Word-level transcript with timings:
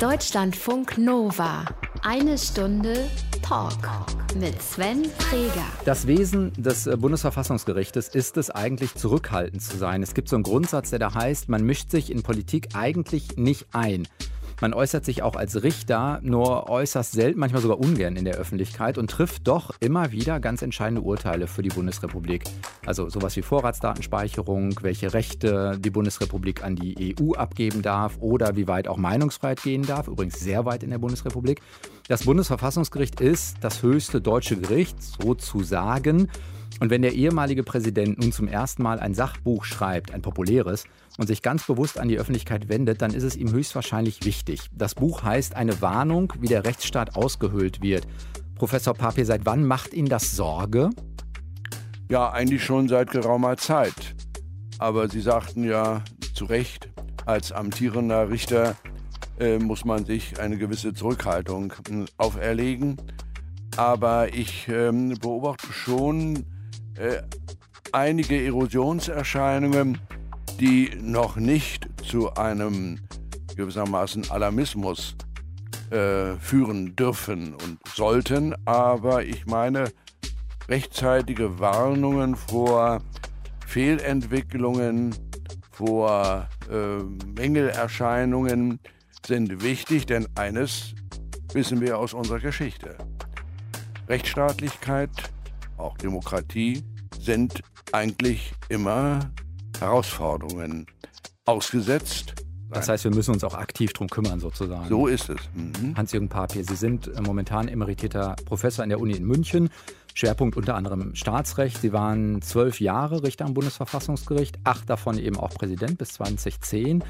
Deutschlandfunk 0.00 0.96
Nova. 0.96 1.64
Eine 2.02 2.38
Stunde 2.38 3.10
Talk 3.42 3.72
mit 4.38 4.62
Sven 4.62 5.04
Freger. 5.06 5.64
Das 5.84 6.06
Wesen 6.06 6.52
des 6.52 6.86
äh, 6.86 6.96
Bundesverfassungsgerichtes 6.96 8.06
ist 8.06 8.36
es 8.36 8.48
eigentlich, 8.48 8.94
zurückhaltend 8.94 9.60
zu 9.60 9.76
sein. 9.76 10.04
Es 10.04 10.14
gibt 10.14 10.28
so 10.28 10.36
einen 10.36 10.44
Grundsatz, 10.44 10.90
der 10.90 11.00
da 11.00 11.14
heißt, 11.14 11.48
man 11.48 11.64
mischt 11.64 11.90
sich 11.90 12.12
in 12.12 12.22
Politik 12.22 12.68
eigentlich 12.74 13.38
nicht 13.38 13.66
ein. 13.72 14.06
Man 14.60 14.74
äußert 14.74 15.04
sich 15.04 15.22
auch 15.22 15.36
als 15.36 15.62
Richter 15.62 16.18
nur 16.22 16.68
äußerst 16.68 17.12
selten, 17.12 17.38
manchmal 17.38 17.62
sogar 17.62 17.78
ungern 17.78 18.16
in 18.16 18.24
der 18.24 18.34
Öffentlichkeit 18.34 18.98
und 18.98 19.08
trifft 19.08 19.46
doch 19.46 19.70
immer 19.78 20.10
wieder 20.10 20.40
ganz 20.40 20.62
entscheidende 20.62 21.02
Urteile 21.02 21.46
für 21.46 21.62
die 21.62 21.68
Bundesrepublik. 21.68 22.42
Also 22.84 23.08
sowas 23.08 23.36
wie 23.36 23.42
Vorratsdatenspeicherung, 23.42 24.74
welche 24.82 25.14
Rechte 25.14 25.78
die 25.78 25.90
Bundesrepublik 25.90 26.64
an 26.64 26.74
die 26.74 27.14
EU 27.20 27.34
abgeben 27.34 27.82
darf 27.82 28.16
oder 28.18 28.56
wie 28.56 28.66
weit 28.66 28.88
auch 28.88 28.96
Meinungsfreiheit 28.96 29.62
gehen 29.62 29.82
darf. 29.82 30.08
Übrigens 30.08 30.40
sehr 30.40 30.64
weit 30.64 30.82
in 30.82 30.90
der 30.90 30.98
Bundesrepublik. 30.98 31.60
Das 32.08 32.24
Bundesverfassungsgericht 32.24 33.20
ist 33.20 33.58
das 33.60 33.82
höchste 33.82 34.20
deutsche 34.20 34.56
Gericht, 34.56 35.00
sozusagen. 35.00 36.28
Und 36.80 36.90
wenn 36.90 37.02
der 37.02 37.14
ehemalige 37.14 37.64
Präsident 37.64 38.18
nun 38.18 38.32
zum 38.32 38.48
ersten 38.48 38.82
Mal 38.82 39.00
ein 39.00 39.14
Sachbuch 39.14 39.64
schreibt, 39.64 40.12
ein 40.12 40.22
populäres, 40.22 40.84
und 41.18 41.26
sich 41.26 41.42
ganz 41.42 41.66
bewusst 41.66 41.98
an 41.98 42.08
die 42.08 42.18
Öffentlichkeit 42.18 42.68
wendet, 42.68 43.02
dann 43.02 43.12
ist 43.12 43.24
es 43.24 43.36
ihm 43.36 43.50
höchstwahrscheinlich 43.50 44.24
wichtig. 44.24 44.70
Das 44.72 44.94
Buch 44.94 45.24
heißt 45.24 45.56
Eine 45.56 45.82
Warnung, 45.82 46.32
wie 46.40 46.46
der 46.46 46.64
Rechtsstaat 46.64 47.16
ausgehöhlt 47.16 47.82
wird. 47.82 48.06
Professor 48.54 48.94
Papier, 48.94 49.26
seit 49.26 49.44
wann 49.44 49.64
macht 49.64 49.92
Ihnen 49.92 50.08
das 50.08 50.36
Sorge? 50.36 50.90
Ja, 52.08 52.30
eigentlich 52.30 52.64
schon 52.64 52.88
seit 52.88 53.10
geraumer 53.10 53.56
Zeit. 53.56 54.14
Aber 54.78 55.08
Sie 55.08 55.20
sagten 55.20 55.64
ja 55.64 56.02
zu 56.34 56.44
Recht, 56.44 56.88
als 57.26 57.52
amtierender 57.52 58.30
Richter 58.30 58.76
äh, 59.40 59.58
muss 59.58 59.84
man 59.84 60.04
sich 60.06 60.40
eine 60.40 60.56
gewisse 60.56 60.94
Zurückhaltung 60.94 61.72
äh, 61.90 62.04
auferlegen. 62.16 62.96
Aber 63.76 64.32
ich 64.32 64.68
äh, 64.68 64.90
beobachte 65.20 65.72
schon 65.72 66.46
äh, 66.98 67.22
einige 67.92 68.44
Erosionserscheinungen, 68.44 69.98
die 70.60 70.90
noch 71.00 71.36
nicht 71.36 71.88
zu 72.04 72.34
einem 72.34 72.98
gewissermaßen 73.56 74.30
Alarmismus 74.30 75.16
äh, 75.90 76.34
führen 76.36 76.96
dürfen 76.96 77.54
und 77.54 77.78
sollten. 77.94 78.54
Aber 78.66 79.24
ich 79.24 79.46
meine, 79.46 79.90
rechtzeitige 80.68 81.58
Warnungen 81.58 82.36
vor 82.36 83.00
Fehlentwicklungen, 83.66 85.14
vor 85.70 86.48
äh, 86.70 87.02
Mängelerscheinungen 87.36 88.80
sind 89.26 89.62
wichtig, 89.62 90.06
denn 90.06 90.26
eines 90.34 90.94
wissen 91.52 91.80
wir 91.80 91.98
aus 91.98 92.14
unserer 92.14 92.40
Geschichte. 92.40 92.96
Rechtsstaatlichkeit, 94.08 95.10
auch 95.78 95.96
Demokratie 95.96 96.82
sind 97.20 97.62
eigentlich 97.92 98.52
immer 98.68 99.30
Herausforderungen 99.78 100.86
ausgesetzt. 101.44 102.34
Das 102.70 102.88
heißt, 102.88 103.04
wir 103.04 103.14
müssen 103.14 103.32
uns 103.32 103.44
auch 103.44 103.54
aktiv 103.54 103.92
darum 103.94 104.08
kümmern, 104.08 104.40
sozusagen. 104.40 104.88
So 104.88 105.06
ist 105.06 105.30
es. 105.30 105.38
Mhm. 105.54 105.96
Hans-Jürgen 105.96 106.28
Papier, 106.28 106.64
Sie 106.64 106.76
sind 106.76 107.08
äh, 107.08 107.22
momentan 107.22 107.66
emeritierter 107.66 108.36
Professor 108.44 108.82
an 108.82 108.90
der 108.90 109.00
Uni 109.00 109.14
in 109.14 109.24
München. 109.24 109.70
Schwerpunkt 110.12 110.56
unter 110.56 110.74
anderem 110.74 111.14
Staatsrecht. 111.14 111.80
Sie 111.80 111.92
waren 111.92 112.42
zwölf 112.42 112.80
Jahre 112.80 113.22
Richter 113.22 113.46
am 113.46 113.54
Bundesverfassungsgericht, 113.54 114.58
acht 114.64 114.90
davon 114.90 115.16
eben 115.16 115.36
auch 115.36 115.50
Präsident 115.50 115.96
bis 115.96 116.14
2010. 116.14 117.04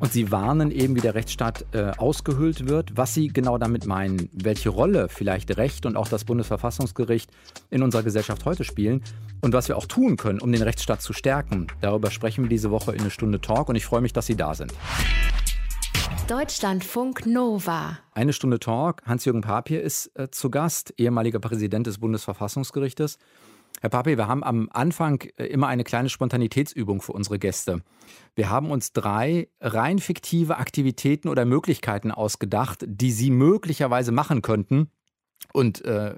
Und 0.00 0.12
Sie 0.12 0.30
warnen 0.30 0.70
eben, 0.70 0.94
wie 0.96 1.00
der 1.00 1.14
Rechtsstaat 1.14 1.66
äh, 1.72 1.92
ausgehöhlt 1.96 2.68
wird. 2.68 2.96
Was 2.96 3.14
Sie 3.14 3.28
genau 3.28 3.58
damit 3.58 3.86
meinen, 3.86 4.28
welche 4.32 4.68
Rolle 4.68 5.08
vielleicht 5.08 5.56
Recht 5.56 5.86
und 5.86 5.96
auch 5.96 6.08
das 6.08 6.24
Bundesverfassungsgericht 6.24 7.30
in 7.70 7.82
unserer 7.82 8.02
Gesellschaft 8.02 8.44
heute 8.44 8.64
spielen 8.64 9.02
und 9.40 9.52
was 9.52 9.68
wir 9.68 9.76
auch 9.76 9.86
tun 9.86 10.16
können, 10.16 10.40
um 10.40 10.52
den 10.52 10.62
Rechtsstaat 10.62 11.02
zu 11.02 11.12
stärken. 11.12 11.66
Darüber 11.80 12.10
sprechen 12.10 12.44
wir 12.44 12.48
diese 12.48 12.70
Woche 12.70 12.92
in 12.92 13.00
eine 13.00 13.10
Stunde 13.10 13.40
Talk 13.40 13.68
und 13.68 13.76
ich 13.76 13.86
freue 13.86 14.00
mich, 14.00 14.12
dass 14.12 14.26
Sie 14.26 14.36
da 14.36 14.54
sind. 14.54 14.72
Deutschlandfunk 16.28 17.24
Nova. 17.24 17.98
Eine 18.12 18.34
Stunde 18.34 18.58
Talk. 18.58 19.02
Hans-Jürgen 19.06 19.40
Papier 19.40 19.82
ist 19.82 20.10
äh, 20.14 20.30
zu 20.30 20.50
Gast, 20.50 20.92
ehemaliger 20.98 21.38
Präsident 21.38 21.86
des 21.86 21.98
Bundesverfassungsgerichtes. 21.98 23.18
Herr 23.80 23.90
Papi, 23.90 24.16
wir 24.16 24.26
haben 24.26 24.42
am 24.42 24.68
Anfang 24.72 25.22
äh, 25.36 25.46
immer 25.46 25.68
eine 25.68 25.84
kleine 25.84 26.08
Spontanitätsübung 26.08 27.00
für 27.00 27.12
unsere 27.12 27.38
Gäste. 27.38 27.82
Wir 28.34 28.50
haben 28.50 28.70
uns 28.70 28.92
drei 28.92 29.48
rein 29.60 29.98
fiktive 29.98 30.56
Aktivitäten 30.56 31.28
oder 31.28 31.44
Möglichkeiten 31.44 32.10
ausgedacht, 32.10 32.84
die 32.86 33.12
Sie 33.12 33.30
möglicherweise 33.30 34.12
machen 34.12 34.42
könnten. 34.42 34.90
Und 35.52 35.84
äh, 35.84 36.14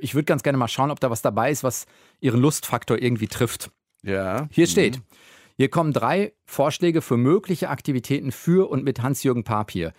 ich 0.00 0.14
würde 0.14 0.26
ganz 0.26 0.42
gerne 0.42 0.58
mal 0.58 0.68
schauen, 0.68 0.90
ob 0.90 1.00
da 1.00 1.10
was 1.10 1.22
dabei 1.22 1.50
ist, 1.50 1.64
was 1.64 1.86
Ihren 2.20 2.40
Lustfaktor 2.40 3.00
irgendwie 3.00 3.28
trifft. 3.28 3.70
Ja. 4.02 4.48
Hier 4.50 4.66
steht, 4.66 4.98
mhm. 4.98 5.02
hier 5.56 5.70
kommen 5.70 5.92
drei 5.92 6.34
Vorschläge 6.44 7.02
für 7.02 7.16
mögliche 7.16 7.70
Aktivitäten 7.70 8.32
für 8.32 8.70
und 8.70 8.84
mit 8.84 9.02
Hans-Jürgen 9.02 9.44
Papier. 9.44 9.92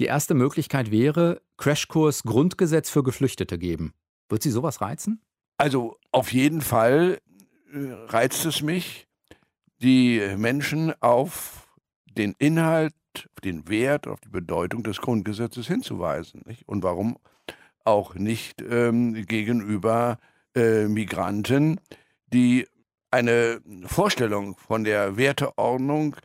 Die 0.00 0.06
erste 0.06 0.34
Möglichkeit 0.34 0.90
wäre, 0.90 1.42
Crashkurs 1.58 2.22
Grundgesetz 2.24 2.90
für 2.90 3.02
Geflüchtete 3.02 3.58
geben. 3.58 3.92
Wird 4.28 4.42
Sie 4.42 4.50
sowas 4.50 4.80
reizen? 4.80 5.20
Also 5.60 5.98
auf 6.10 6.32
jeden 6.32 6.62
Fall 6.62 7.20
äh, 7.70 7.92
reizt 8.06 8.46
es 8.46 8.62
mich, 8.62 9.06
die 9.82 10.18
Menschen 10.38 10.94
auf 11.02 11.68
den 12.16 12.34
Inhalt, 12.38 12.94
auf 13.14 13.40
den 13.44 13.68
Wert, 13.68 14.06
auf 14.06 14.20
die 14.20 14.30
Bedeutung 14.30 14.84
des 14.84 15.02
Grundgesetzes 15.02 15.66
hinzuweisen. 15.66 16.44
Nicht? 16.46 16.66
Und 16.66 16.82
warum 16.82 17.18
auch 17.84 18.14
nicht 18.14 18.62
ähm, 18.62 19.26
gegenüber 19.26 20.16
äh, 20.56 20.86
Migranten, 20.88 21.78
die 22.32 22.66
eine 23.10 23.60
Vorstellung 23.84 24.56
von 24.56 24.84
der 24.84 25.18
Werteordnung 25.18 26.16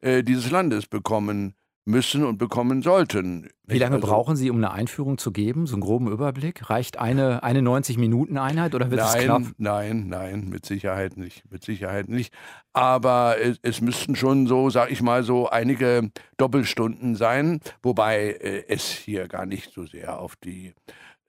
äh, 0.00 0.22
dieses 0.22 0.50
Landes 0.50 0.86
bekommen 0.86 1.54
müssen 1.88 2.24
und 2.24 2.38
bekommen 2.38 2.82
sollten. 2.82 3.48
Wie 3.66 3.78
lange 3.78 3.96
also, 3.96 4.06
brauchen 4.06 4.36
Sie, 4.36 4.50
um 4.50 4.58
eine 4.58 4.70
Einführung 4.70 5.18
zu 5.18 5.32
geben? 5.32 5.66
So 5.66 5.74
einen 5.74 5.82
groben 5.82 6.10
Überblick? 6.10 6.70
Reicht 6.70 6.98
eine, 6.98 7.42
eine 7.42 7.60
90-Minuten-Einheit 7.60 8.74
oder 8.74 8.90
wird 8.90 9.00
nein, 9.00 9.18
es 9.18 9.24
knapp? 9.24 9.42
Nein, 9.56 10.08
nein, 10.08 10.48
mit 10.48 10.66
Sicherheit 10.66 11.16
nicht. 11.16 11.50
Mit 11.50 11.64
Sicherheit 11.64 12.08
nicht. 12.08 12.32
Aber 12.72 13.36
es, 13.40 13.58
es 13.62 13.80
müssten 13.80 14.14
schon 14.16 14.46
so, 14.46 14.70
sag 14.70 14.90
ich 14.90 15.02
mal, 15.02 15.22
so 15.22 15.48
einige 15.48 16.10
Doppelstunden 16.36 17.16
sein, 17.16 17.60
wobei 17.82 18.32
äh, 18.32 18.64
es 18.68 18.88
hier 18.88 19.26
gar 19.26 19.46
nicht 19.46 19.72
so 19.72 19.86
sehr 19.86 20.20
auf 20.20 20.36
die 20.36 20.74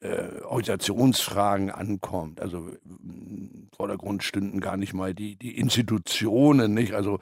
äh, 0.01 0.41
Organisationsfragen 0.43 1.71
ankommt. 1.71 2.41
Also 2.41 2.69
im 2.85 3.67
Vordergrund 3.75 4.23
stünden 4.23 4.61
gar 4.61 4.77
nicht 4.77 4.93
mal 4.93 5.13
die, 5.13 5.35
die 5.35 5.57
Institutionen, 5.57 6.73
nicht? 6.73 6.93
Also 6.93 7.15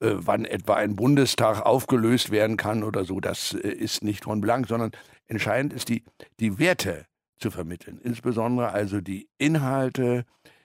äh, 0.00 0.14
wann 0.14 0.44
etwa 0.44 0.74
ein 0.74 0.96
Bundestag 0.96 1.64
aufgelöst 1.64 2.30
werden 2.30 2.56
kann 2.56 2.82
oder 2.82 3.04
so, 3.04 3.20
das 3.20 3.54
äh, 3.54 3.68
ist 3.68 4.02
nicht 4.02 4.24
von 4.24 4.40
Belang, 4.40 4.66
sondern 4.66 4.90
entscheidend 5.28 5.72
ist 5.72 5.88
die, 5.88 6.04
die 6.40 6.58
Werte 6.58 7.06
zu 7.38 7.50
vermitteln. 7.50 8.00
Insbesondere 8.02 8.70
also 8.70 9.00
die 9.00 9.28
Inhalte, 9.38 10.24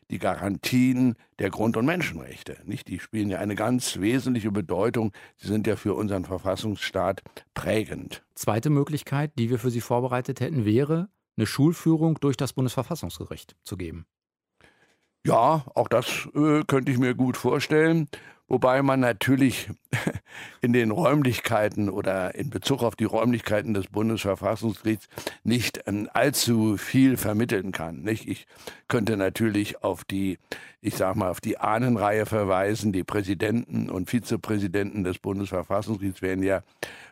die 0.09 0.17
Garantien 0.19 1.15
der 1.37 1.49
Grund- 1.49 1.77
und 1.77 1.85
Menschenrechte. 1.85 2.57
Nicht? 2.65 2.87
Die 2.87 2.99
spielen 2.99 3.29
ja 3.29 3.39
eine 3.39 3.55
ganz 3.55 3.99
wesentliche 3.99 4.51
Bedeutung. 4.51 5.11
Sie 5.37 5.47
sind 5.47 5.67
ja 5.67 5.75
für 5.75 5.93
unseren 5.93 6.25
Verfassungsstaat 6.25 7.21
prägend. 7.53 8.23
Zweite 8.33 8.69
Möglichkeit, 8.69 9.33
die 9.37 9.49
wir 9.49 9.59
für 9.59 9.69
Sie 9.69 9.81
vorbereitet 9.81 10.39
hätten, 10.39 10.65
wäre, 10.65 11.09
eine 11.39 11.47
Schulführung 11.47 12.19
durch 12.19 12.37
das 12.37 12.53
Bundesverfassungsgericht 12.53 13.55
zu 13.63 13.77
geben. 13.77 14.05
Ja, 15.25 15.65
auch 15.73 15.87
das 15.87 16.29
äh, 16.33 16.63
könnte 16.65 16.91
ich 16.91 16.97
mir 16.97 17.15
gut 17.15 17.37
vorstellen. 17.37 18.07
Wobei 18.49 18.81
man 18.81 18.99
natürlich 18.99 19.69
in 20.61 20.73
den 20.73 20.89
Räumlichkeiten 20.89 21.87
oder 21.87 22.33
in 22.33 22.49
Bezug 22.49 22.81
auf 22.81 22.95
die 22.95 23.03
Räumlichkeiten 23.03 23.75
des 23.75 23.87
Bundesverfassungsgerichts 23.87 25.07
nicht 25.43 25.81
ähm, 25.85 26.09
allzu 26.13 26.75
viel 26.77 27.15
vermitteln 27.15 27.71
kann. 27.71 28.01
Nicht? 28.01 28.27
Ich 28.27 28.47
könnte 28.87 29.17
natürlich 29.17 29.83
auf 29.83 30.03
die, 30.03 30.39
ich 30.81 30.95
sag 30.95 31.15
mal, 31.15 31.29
auf 31.29 31.41
die 31.41 31.59
Ahnenreihe 31.59 32.25
verweisen. 32.25 32.91
Die 32.91 33.03
Präsidenten 33.03 33.89
und 33.89 34.09
Vizepräsidenten 34.09 35.03
des 35.03 35.19
Bundesverfassungsgerichts 35.19 36.23
werden 36.23 36.43
ja 36.43 36.63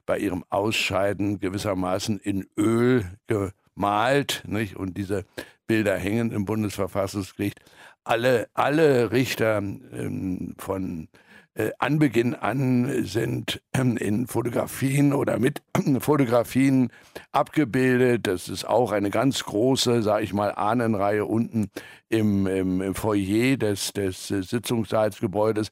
bei 0.08 0.18
ihrem 0.18 0.44
Ausscheiden 0.50 1.40
gewissermaßen 1.40 2.20
in 2.20 2.48
Öl 2.58 3.06
ge 3.28 3.52
malt, 3.78 4.44
nicht? 4.48 4.76
und 4.76 4.98
diese 4.98 5.26
Bilder 5.68 5.98
hängen 5.98 6.32
im 6.32 6.46
Bundesverfassungsgericht. 6.46 7.60
Alle, 8.04 8.48
alle 8.54 9.12
Richter 9.12 9.58
ähm, 9.58 10.56
von 10.58 11.10
äh, 11.58 11.72
Anbeginn 11.80 12.36
an 12.36 13.04
sind 13.06 13.62
ähm, 13.74 13.98
in 13.98 14.28
Fotografien 14.28 15.12
oder 15.12 15.40
mit 15.40 15.64
Fotografien 16.00 16.92
abgebildet. 17.32 18.28
Das 18.28 18.48
ist 18.48 18.66
auch 18.66 18.92
eine 18.92 19.10
ganz 19.10 19.44
große, 19.44 20.04
sage 20.04 20.24
ich 20.24 20.34
mal, 20.34 20.54
Ahnenreihe 20.54 21.26
unten 21.26 21.70
im, 22.10 22.46
im, 22.46 22.82
im 22.82 22.96
Foyer 22.96 23.58
des, 23.58 23.92
des 23.92 24.28
Sitzungssalsgebäudes. 24.28 25.70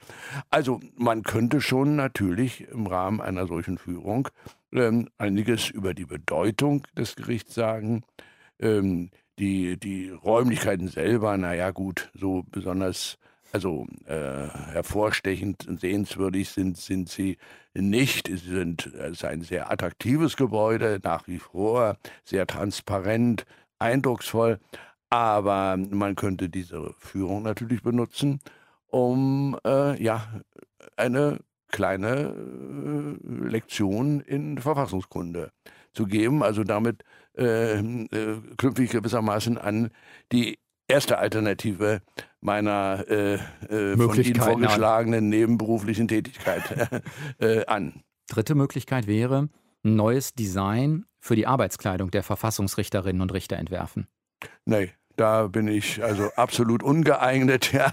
Also 0.50 0.80
man 0.96 1.22
könnte 1.22 1.62
schon 1.62 1.96
natürlich 1.96 2.68
im 2.68 2.88
Rahmen 2.88 3.22
einer 3.22 3.46
solchen 3.46 3.78
Führung 3.78 4.28
ähm, 4.76 5.10
einiges 5.18 5.70
über 5.70 5.94
die 5.94 6.06
Bedeutung 6.06 6.86
des 6.98 7.16
Gerichts 7.16 7.56
sagen. 7.56 8.04
Ähm, 8.60 9.10
die, 9.38 9.78
die 9.78 10.10
Räumlichkeiten 10.10 10.88
selber, 10.88 11.38
naja 11.38 11.72
gut, 11.72 12.10
so 12.14 12.44
besonders 12.50 13.18
also 13.52 13.88
äh, 14.06 14.48
hervorstechend 14.74 15.66
sehenswürdig 15.80 16.50
sind, 16.50 16.78
sind 16.78 17.08
sie 17.10 17.38
nicht. 17.74 18.28
Sie 18.28 18.36
sind, 18.36 18.88
es 18.88 19.12
ist 19.12 19.26
ein 19.26 19.42
sehr 19.42 19.72
attraktives 19.72 20.36
Gebäude, 20.36 21.00
nach 21.04 21.26
wie 21.28 21.40
vor, 21.40 21.98
sehr 22.26 22.48
transparent, 22.48 23.46
eindrucksvoll. 23.80 24.60
Aber 25.10 25.78
man 25.78 26.16
könnte 26.16 26.50
diese 26.50 26.94
Führung 26.98 27.44
natürlich 27.44 27.82
benutzen, 27.82 28.42
um 28.88 29.58
äh, 29.66 30.02
ja, 30.04 30.28
eine 30.98 31.40
kleine 31.70 32.36
äh, 32.36 33.48
Lektion 33.48 34.22
in 34.22 34.58
Verfassungskunde 34.58 35.52
zu 35.94 36.06
geben. 36.06 36.44
Also 36.44 36.64
damit 36.64 37.04
äh, 37.38 37.80
äh, 37.80 38.42
knüpfe 38.58 38.84
ich 38.84 38.92
gewissermaßen 38.92 39.58
an 39.58 39.92
die 40.32 40.60
erste 40.88 41.18
Alternative 41.18 42.02
meiner 42.42 43.06
äh, 43.10 43.34
äh, 43.34 43.98
von 43.98 44.22
Ihnen 44.22 44.36
vorgeschlagenen 44.36 45.30
nebenberuflichen 45.30 46.08
Tätigkeit 46.08 47.04
äh, 47.40 47.66
an. 47.66 48.04
Dritte 48.28 48.56
Möglichkeit 48.56 49.08
wäre, 49.08 49.50
ein 49.84 49.96
neues 49.96 50.34
Design 50.34 51.06
für 51.20 51.36
die 51.36 51.48
Arbeitskleidung 51.48 52.12
der 52.12 52.24
Verfassungsrichterinnen 52.24 53.22
und 53.22 53.34
Richter 53.34 53.58
entwerfen. 53.58 54.08
Nee, 54.66 54.92
da 55.16 55.48
bin 55.48 55.68
ich 55.68 56.04
also 56.04 56.30
absolut 56.36 56.84
ungeeignet. 56.84 57.72
Ja. 57.76 57.92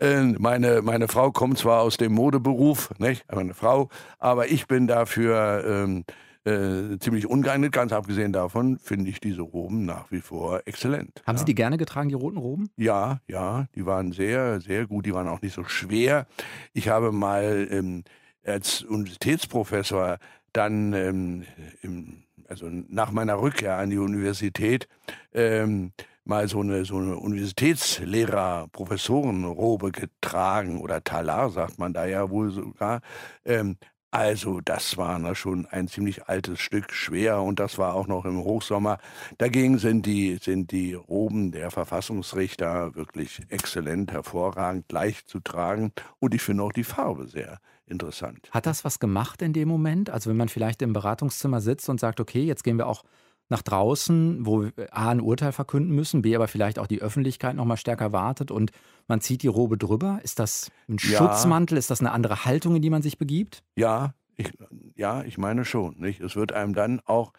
Äh, 0.00 0.22
meine, 0.38 0.82
meine 0.82 1.06
Frau 1.06 1.30
kommt 1.30 1.58
zwar 1.58 1.82
aus 1.82 1.96
dem 1.96 2.12
Modeberuf, 2.12 2.90
nicht? 2.98 3.24
meine 3.32 3.54
Frau, 3.54 3.88
aber 4.18 4.48
ich 4.48 4.66
bin 4.66 4.88
dafür 4.88 5.64
ähm, 5.64 6.04
äh, 6.44 6.98
ziemlich 6.98 7.26
ungeeignet. 7.26 7.72
Ganz 7.72 7.92
abgesehen 7.92 8.32
davon 8.32 8.78
finde 8.78 9.10
ich 9.10 9.20
diese 9.20 9.42
Roben 9.42 9.84
nach 9.84 10.10
wie 10.10 10.20
vor 10.20 10.62
exzellent. 10.64 11.22
Haben 11.26 11.36
ja. 11.36 11.40
Sie 11.40 11.44
die 11.44 11.54
gerne 11.54 11.76
getragen, 11.76 12.08
die 12.08 12.14
roten 12.14 12.38
Roben? 12.38 12.70
Ja, 12.76 13.20
ja, 13.28 13.66
die 13.74 13.86
waren 13.86 14.12
sehr, 14.12 14.60
sehr 14.60 14.86
gut. 14.86 15.06
Die 15.06 15.14
waren 15.14 15.28
auch 15.28 15.42
nicht 15.42 15.54
so 15.54 15.64
schwer. 15.64 16.26
Ich 16.72 16.88
habe 16.88 17.12
mal 17.12 17.68
ähm, 17.70 18.04
als 18.44 18.82
Universitätsprofessor 18.82 20.18
dann 20.52 20.92
ähm, 20.92 21.44
im, 21.82 22.24
also 22.48 22.68
nach 22.68 23.12
meiner 23.12 23.40
Rückkehr 23.40 23.76
an 23.76 23.90
die 23.90 23.98
Universität 23.98 24.88
ähm, 25.32 25.92
mal 26.30 26.48
so 26.48 26.60
eine, 26.60 26.86
so 26.86 26.96
eine 26.96 27.16
Universitätslehrer-Professorenrobe 27.16 29.92
getragen 29.92 30.80
oder 30.80 31.04
Talar, 31.04 31.50
sagt 31.50 31.78
man 31.78 31.92
da 31.92 32.06
ja 32.06 32.30
wohl 32.30 32.50
sogar. 32.52 33.02
Ähm, 33.44 33.76
also 34.12 34.60
das 34.60 34.96
war 34.96 35.18
na 35.18 35.34
schon 35.34 35.66
ein 35.66 35.88
ziemlich 35.88 36.28
altes 36.28 36.60
Stück, 36.60 36.92
schwer 36.92 37.42
und 37.42 37.60
das 37.60 37.76
war 37.78 37.94
auch 37.94 38.06
noch 38.06 38.24
im 38.24 38.38
Hochsommer. 38.38 38.98
Dagegen 39.38 39.78
sind 39.78 40.06
die, 40.06 40.38
sind 40.40 40.70
die 40.72 40.94
Roben 40.94 41.52
der 41.52 41.70
Verfassungsrichter 41.70 42.94
wirklich 42.94 43.42
exzellent, 43.50 44.12
hervorragend, 44.12 44.90
leicht 44.90 45.28
zu 45.28 45.40
tragen 45.40 45.92
und 46.18 46.34
ich 46.34 46.40
finde 46.42 46.62
auch 46.62 46.72
die 46.72 46.84
Farbe 46.84 47.28
sehr 47.28 47.58
interessant. 47.86 48.48
Hat 48.52 48.66
das 48.66 48.84
was 48.84 49.00
gemacht 49.00 49.42
in 49.42 49.52
dem 49.52 49.68
Moment? 49.68 50.10
Also 50.10 50.30
wenn 50.30 50.36
man 50.36 50.48
vielleicht 50.48 50.82
im 50.82 50.92
Beratungszimmer 50.92 51.60
sitzt 51.60 51.88
und 51.88 52.00
sagt, 52.00 52.20
okay, 52.20 52.44
jetzt 52.44 52.64
gehen 52.64 52.78
wir 52.78 52.86
auch 52.86 53.02
nach 53.50 53.62
draußen, 53.62 54.46
wo 54.46 54.68
A 54.92 55.10
ein 55.10 55.20
Urteil 55.20 55.52
verkünden 55.52 55.94
müssen, 55.94 56.22
B 56.22 56.34
aber 56.36 56.48
vielleicht 56.48 56.78
auch 56.78 56.86
die 56.86 57.02
Öffentlichkeit 57.02 57.56
noch 57.56 57.64
mal 57.64 57.76
stärker 57.76 58.12
wartet 58.12 58.50
und 58.50 58.70
man 59.08 59.20
zieht 59.20 59.42
die 59.42 59.48
Robe 59.48 59.76
drüber. 59.76 60.20
Ist 60.22 60.38
das 60.38 60.70
ein 60.88 60.98
ja. 61.00 61.18
Schutzmantel? 61.18 61.76
Ist 61.76 61.90
das 61.90 62.00
eine 62.00 62.12
andere 62.12 62.44
Haltung, 62.44 62.76
in 62.76 62.82
die 62.82 62.90
man 62.90 63.02
sich 63.02 63.18
begibt? 63.18 63.64
Ja, 63.74 64.14
ich, 64.36 64.52
ja, 64.94 65.22
ich 65.24 65.36
meine 65.36 65.64
schon. 65.64 65.98
Nicht? 65.98 66.20
Es 66.20 66.36
wird 66.36 66.52
einem 66.52 66.74
dann 66.74 67.00
auch 67.04 67.32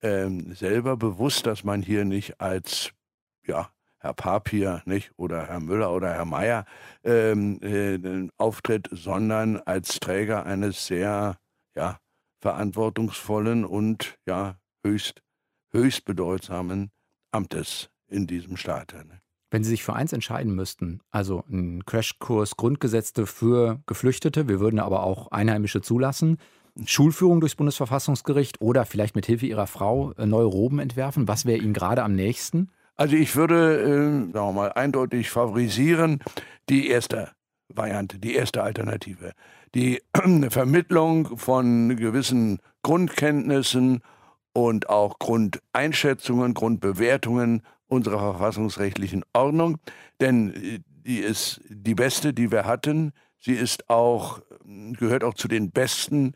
ähm, 0.00 0.54
selber 0.54 0.96
bewusst, 0.96 1.46
dass 1.46 1.62
man 1.62 1.82
hier 1.82 2.06
nicht 2.06 2.40
als 2.40 2.92
ja, 3.46 3.68
Herr 3.98 4.14
Papier 4.14 4.82
nicht? 4.86 5.12
oder 5.16 5.46
Herr 5.46 5.60
Müller 5.60 5.92
oder 5.92 6.14
Herr 6.14 6.24
Meier 6.24 6.64
ähm, 7.04 7.60
äh, 7.60 8.28
auftritt, 8.38 8.88
sondern 8.90 9.58
als 9.58 10.00
Träger 10.00 10.46
eines 10.46 10.86
sehr 10.86 11.36
ja, 11.76 11.98
verantwortungsvollen 12.40 13.66
und 13.66 14.16
ja, 14.26 14.56
höchst 14.82 15.22
höchst 15.72 16.04
bedeutsamen 16.04 16.90
Amtes 17.30 17.90
in 18.08 18.26
diesem 18.26 18.56
Staat. 18.56 18.94
Wenn 19.50 19.64
Sie 19.64 19.70
sich 19.70 19.82
für 19.82 19.94
eins 19.94 20.12
entscheiden 20.12 20.54
müssten, 20.54 21.00
also 21.10 21.44
ein 21.50 21.84
Crashkurs 21.84 22.56
Grundgesetze 22.56 23.26
für 23.26 23.80
Geflüchtete, 23.86 24.48
wir 24.48 24.60
würden 24.60 24.78
aber 24.78 25.02
auch 25.02 25.30
Einheimische 25.32 25.80
zulassen, 25.80 26.38
Schulführung 26.84 27.40
durchs 27.40 27.56
Bundesverfassungsgericht 27.56 28.60
oder 28.60 28.86
vielleicht 28.86 29.16
mit 29.16 29.26
Hilfe 29.26 29.46
Ihrer 29.46 29.66
Frau 29.66 30.12
äh, 30.12 30.26
neue 30.26 30.44
Roben 30.44 30.78
entwerfen, 30.78 31.28
was 31.28 31.46
wäre 31.46 31.58
Ihnen 31.58 31.74
gerade 31.74 32.02
am 32.02 32.14
nächsten? 32.14 32.70
Also 32.96 33.16
ich 33.16 33.34
würde, 33.34 33.80
äh, 33.80 34.32
sagen 34.32 34.32
wir 34.32 34.52
mal, 34.52 34.72
eindeutig 34.72 35.30
favorisieren 35.30 36.20
die 36.68 36.88
erste 36.88 37.30
Variante, 37.68 38.18
die 38.18 38.34
erste 38.34 38.62
Alternative. 38.62 39.32
Die 39.74 40.02
Vermittlung 40.50 41.36
von 41.36 41.96
gewissen 41.96 42.58
Grundkenntnissen 42.82 44.02
und 44.52 44.88
auch 44.88 45.18
Grundeinschätzungen, 45.18 46.54
Grundbewertungen 46.54 47.62
unserer 47.86 48.18
verfassungsrechtlichen 48.18 49.24
Ordnung, 49.32 49.78
denn 50.20 50.54
äh, 50.54 50.80
die 51.06 51.18
ist 51.18 51.60
die 51.68 51.94
beste, 51.94 52.32
die 52.34 52.50
wir 52.50 52.66
hatten. 52.66 53.12
Sie 53.38 53.54
ist 53.54 53.88
auch, 53.88 54.40
gehört 54.98 55.24
auch 55.24 55.34
zu 55.34 55.48
den 55.48 55.70
besten, 55.70 56.34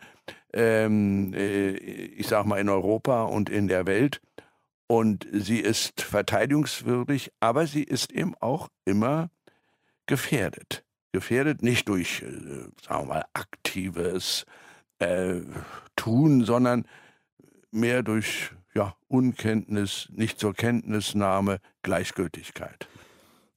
ähm, 0.53 1.35
äh, 1.35 1.73
ich 1.75 2.27
sag 2.27 2.47
mal, 2.47 2.59
in 2.59 2.69
Europa 2.69 3.25
und 3.25 3.51
in 3.51 3.69
der 3.69 3.87
Welt. 3.87 4.21
Und 4.87 5.27
sie 5.33 5.61
ist 5.61 6.01
verteidigungswürdig, 6.01 7.31
aber 7.41 7.67
sie 7.67 7.83
ist 7.83 8.13
eben 8.13 8.35
auch 8.41 8.69
immer 8.85 9.31
gefährdet. 10.07 10.85
Gefährdet 11.13 11.63
nicht 11.63 11.89
durch, 11.89 12.23
äh, 12.23 12.27
sagen 12.83 13.03
wir 13.03 13.15
mal, 13.15 13.25
aktives 13.35 14.47
äh, 14.99 15.41
Tun, 15.97 16.45
sondern 16.45 16.87
mehr 17.75 18.03
durch 18.03 18.51
ja, 18.75 18.95
Unkenntnis, 19.09 20.09
nicht 20.13 20.39
zur 20.39 20.55
Kenntnisnahme, 20.55 21.59
Gleichgültigkeit. 21.83 22.89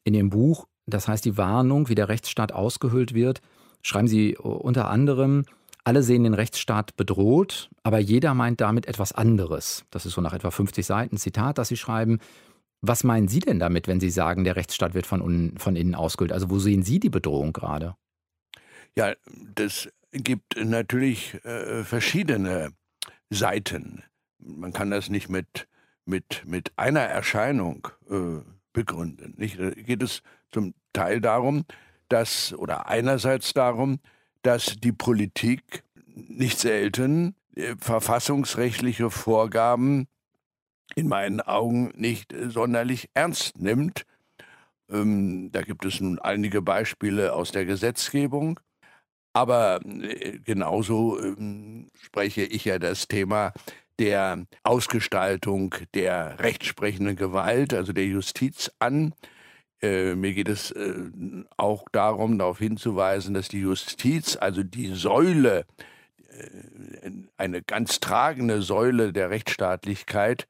In 0.03 0.13
Ihrem 0.13 0.29
Buch, 0.29 0.67
das 0.85 1.07
heißt 1.07 1.25
die 1.25 1.37
Warnung, 1.37 1.89
wie 1.89 1.95
der 1.95 2.09
Rechtsstaat 2.09 2.51
ausgehöhlt 2.51 3.13
wird, 3.13 3.41
schreiben 3.81 4.07
Sie 4.07 4.37
unter 4.37 4.89
anderem, 4.89 5.45
alle 5.83 6.03
sehen 6.03 6.23
den 6.23 6.33
Rechtsstaat 6.33 6.97
bedroht, 6.97 7.69
aber 7.81 7.99
jeder 7.99 8.33
meint 8.33 8.59
damit 8.59 8.87
etwas 8.87 9.13
anderes. 9.13 9.85
Das 9.89 10.05
ist 10.05 10.13
so 10.13 10.21
nach 10.21 10.33
etwa 10.33 10.51
50 10.51 10.85
Seiten 10.85 11.17
Zitat, 11.17 11.57
das 11.57 11.69
Sie 11.69 11.77
schreiben. 11.77 12.19
Was 12.81 13.03
meinen 13.03 13.27
Sie 13.27 13.39
denn 13.39 13.59
damit, 13.59 13.87
wenn 13.87 14.01
Sie 14.01 14.09
sagen, 14.09 14.43
der 14.43 14.57
Rechtsstaat 14.57 14.93
wird 14.93 15.07
von, 15.07 15.55
von 15.57 15.75
innen 15.75 15.95
ausgehöhlt? 15.95 16.33
Also 16.33 16.49
wo 16.49 16.59
sehen 16.59 16.83
Sie 16.83 16.99
die 16.99 17.09
Bedrohung 17.09 17.53
gerade? 17.53 17.95
Ja, 18.95 19.13
das 19.55 19.89
gibt 20.11 20.57
natürlich 20.61 21.35
äh, 21.45 21.83
verschiedene 21.83 22.73
Seiten. 23.29 24.03
Man 24.39 24.73
kann 24.73 24.91
das 24.91 25.09
nicht 25.09 25.29
mit, 25.29 25.67
mit, 26.05 26.43
mit 26.45 26.71
einer 26.77 27.01
Erscheinung 27.01 27.87
äh, 28.09 28.41
begründen. 28.73 29.33
Nicht? 29.37 29.59
Da 29.59 29.71
geht 29.71 30.01
es 30.03 30.21
zum 30.51 30.73
Teil 30.93 31.21
darum, 31.21 31.65
dass, 32.09 32.53
oder 32.53 32.87
einerseits 32.87 33.53
darum, 33.53 33.99
dass 34.41 34.77
die 34.79 34.93
Politik 34.93 35.83
nicht 36.05 36.59
selten 36.59 37.35
äh, 37.55 37.75
verfassungsrechtliche 37.79 39.09
Vorgaben 39.09 40.07
in 40.95 41.07
meinen 41.07 41.41
Augen 41.41 41.91
nicht 41.95 42.33
äh, 42.33 42.49
sonderlich 42.49 43.09
ernst 43.13 43.59
nimmt. 43.59 44.05
Ähm, 44.89 45.51
da 45.51 45.61
gibt 45.61 45.85
es 45.85 45.99
nun 45.99 46.19
einige 46.19 46.61
Beispiele 46.61 47.33
aus 47.33 47.51
der 47.51 47.65
Gesetzgebung. 47.65 48.59
Aber 49.37 49.81
äh, 49.85 50.39
genauso 50.43 51.21
ähm, 51.21 51.91
spreche 52.01 52.41
ich 52.41 52.65
ja 52.65 52.79
das 52.79 53.07
Thema 53.07 53.53
der 53.99 54.47
Ausgestaltung 54.63 55.75
der 55.93 56.39
rechtsprechenden 56.39 57.15
Gewalt, 57.15 57.71
also 57.75 57.93
der 57.93 58.05
Justiz 58.05 58.71
an. 58.79 59.13
Äh, 59.79 60.15
mir 60.15 60.33
geht 60.33 60.49
es 60.49 60.71
äh, 60.71 61.11
auch 61.55 61.85
darum, 61.91 62.39
darauf 62.39 62.57
hinzuweisen, 62.57 63.35
dass 63.35 63.47
die 63.47 63.59
Justiz, 63.59 64.37
also 64.37 64.63
die 64.63 64.95
Säule, 64.95 65.65
eine 67.37 67.63
ganz 67.63 67.99
tragende 67.99 68.61
Säule 68.61 69.11
der 69.11 69.31
Rechtsstaatlichkeit, 69.31 70.47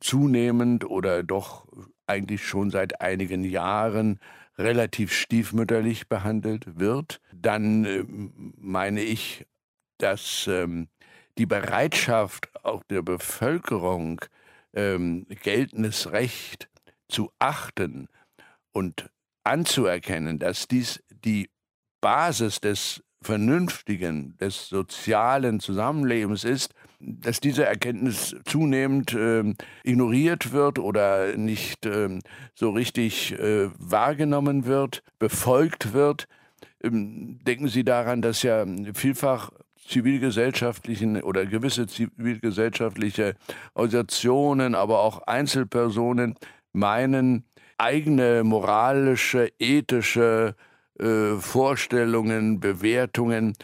zunehmend 0.00 0.84
oder 0.84 1.22
doch 1.22 1.66
eigentlich 2.06 2.44
schon 2.44 2.70
seit 2.70 3.00
einigen 3.00 3.44
Jahren 3.44 4.20
relativ 4.58 5.12
stiefmütterlich 5.12 6.08
behandelt 6.08 6.78
wird, 6.78 7.20
dann 7.32 7.84
äh, 7.84 8.04
meine 8.56 9.02
ich, 9.02 9.46
dass 9.98 10.46
ähm, 10.48 10.88
die 11.38 11.46
Bereitschaft 11.46 12.50
auch 12.64 12.82
der 12.84 13.02
Bevölkerung, 13.02 14.20
ähm, 14.72 15.26
geltendes 15.28 16.12
Recht 16.12 16.68
zu 17.08 17.30
achten 17.38 18.08
und 18.72 19.10
anzuerkennen, 19.44 20.38
dass 20.38 20.68
dies 20.68 21.02
die 21.10 21.50
Basis 22.00 22.60
des 22.60 23.02
vernünftigen, 23.26 24.36
des 24.38 24.68
sozialen 24.68 25.60
Zusammenlebens 25.60 26.44
ist, 26.44 26.72
dass 27.00 27.40
diese 27.40 27.66
Erkenntnis 27.66 28.36
zunehmend 28.44 29.12
äh, 29.12 29.42
ignoriert 29.82 30.52
wird 30.52 30.78
oder 30.78 31.36
nicht 31.36 31.84
äh, 31.84 32.20
so 32.54 32.70
richtig 32.70 33.38
äh, 33.38 33.68
wahrgenommen 33.78 34.64
wird, 34.64 35.02
befolgt 35.18 35.92
wird. 35.92 36.28
Ähm, 36.82 37.40
denken 37.44 37.68
Sie 37.68 37.84
daran, 37.84 38.22
dass 38.22 38.42
ja 38.42 38.64
vielfach 38.94 39.50
zivilgesellschaftlichen 39.86 41.22
oder 41.22 41.46
gewisse 41.46 41.86
zivilgesellschaftliche 41.86 43.34
Organisationen, 43.74 44.74
aber 44.74 45.00
auch 45.00 45.22
Einzelpersonen 45.26 46.36
meinen, 46.72 47.44
eigene 47.78 48.42
moralische, 48.42 49.50
ethische 49.58 50.54
äh, 50.98 51.36
Vorstellungen, 51.36 52.60
Bewertungen 52.60 53.54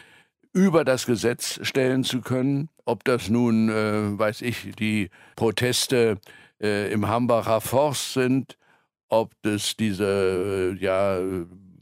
über 0.52 0.84
das 0.84 1.06
Gesetz 1.06 1.58
stellen 1.62 2.04
zu 2.04 2.20
können. 2.20 2.68
Ob 2.84 3.04
das 3.04 3.28
nun, 3.28 3.68
äh, 3.68 4.18
weiß 4.18 4.42
ich, 4.42 4.74
die 4.76 5.10
Proteste 5.36 6.18
äh, 6.60 6.92
im 6.92 7.08
Hambacher 7.08 7.60
Forst 7.60 8.12
sind, 8.14 8.58
ob 9.08 9.32
das 9.42 9.76
diese 9.76 10.74
äh, 10.74 10.82
ja, 10.82 11.18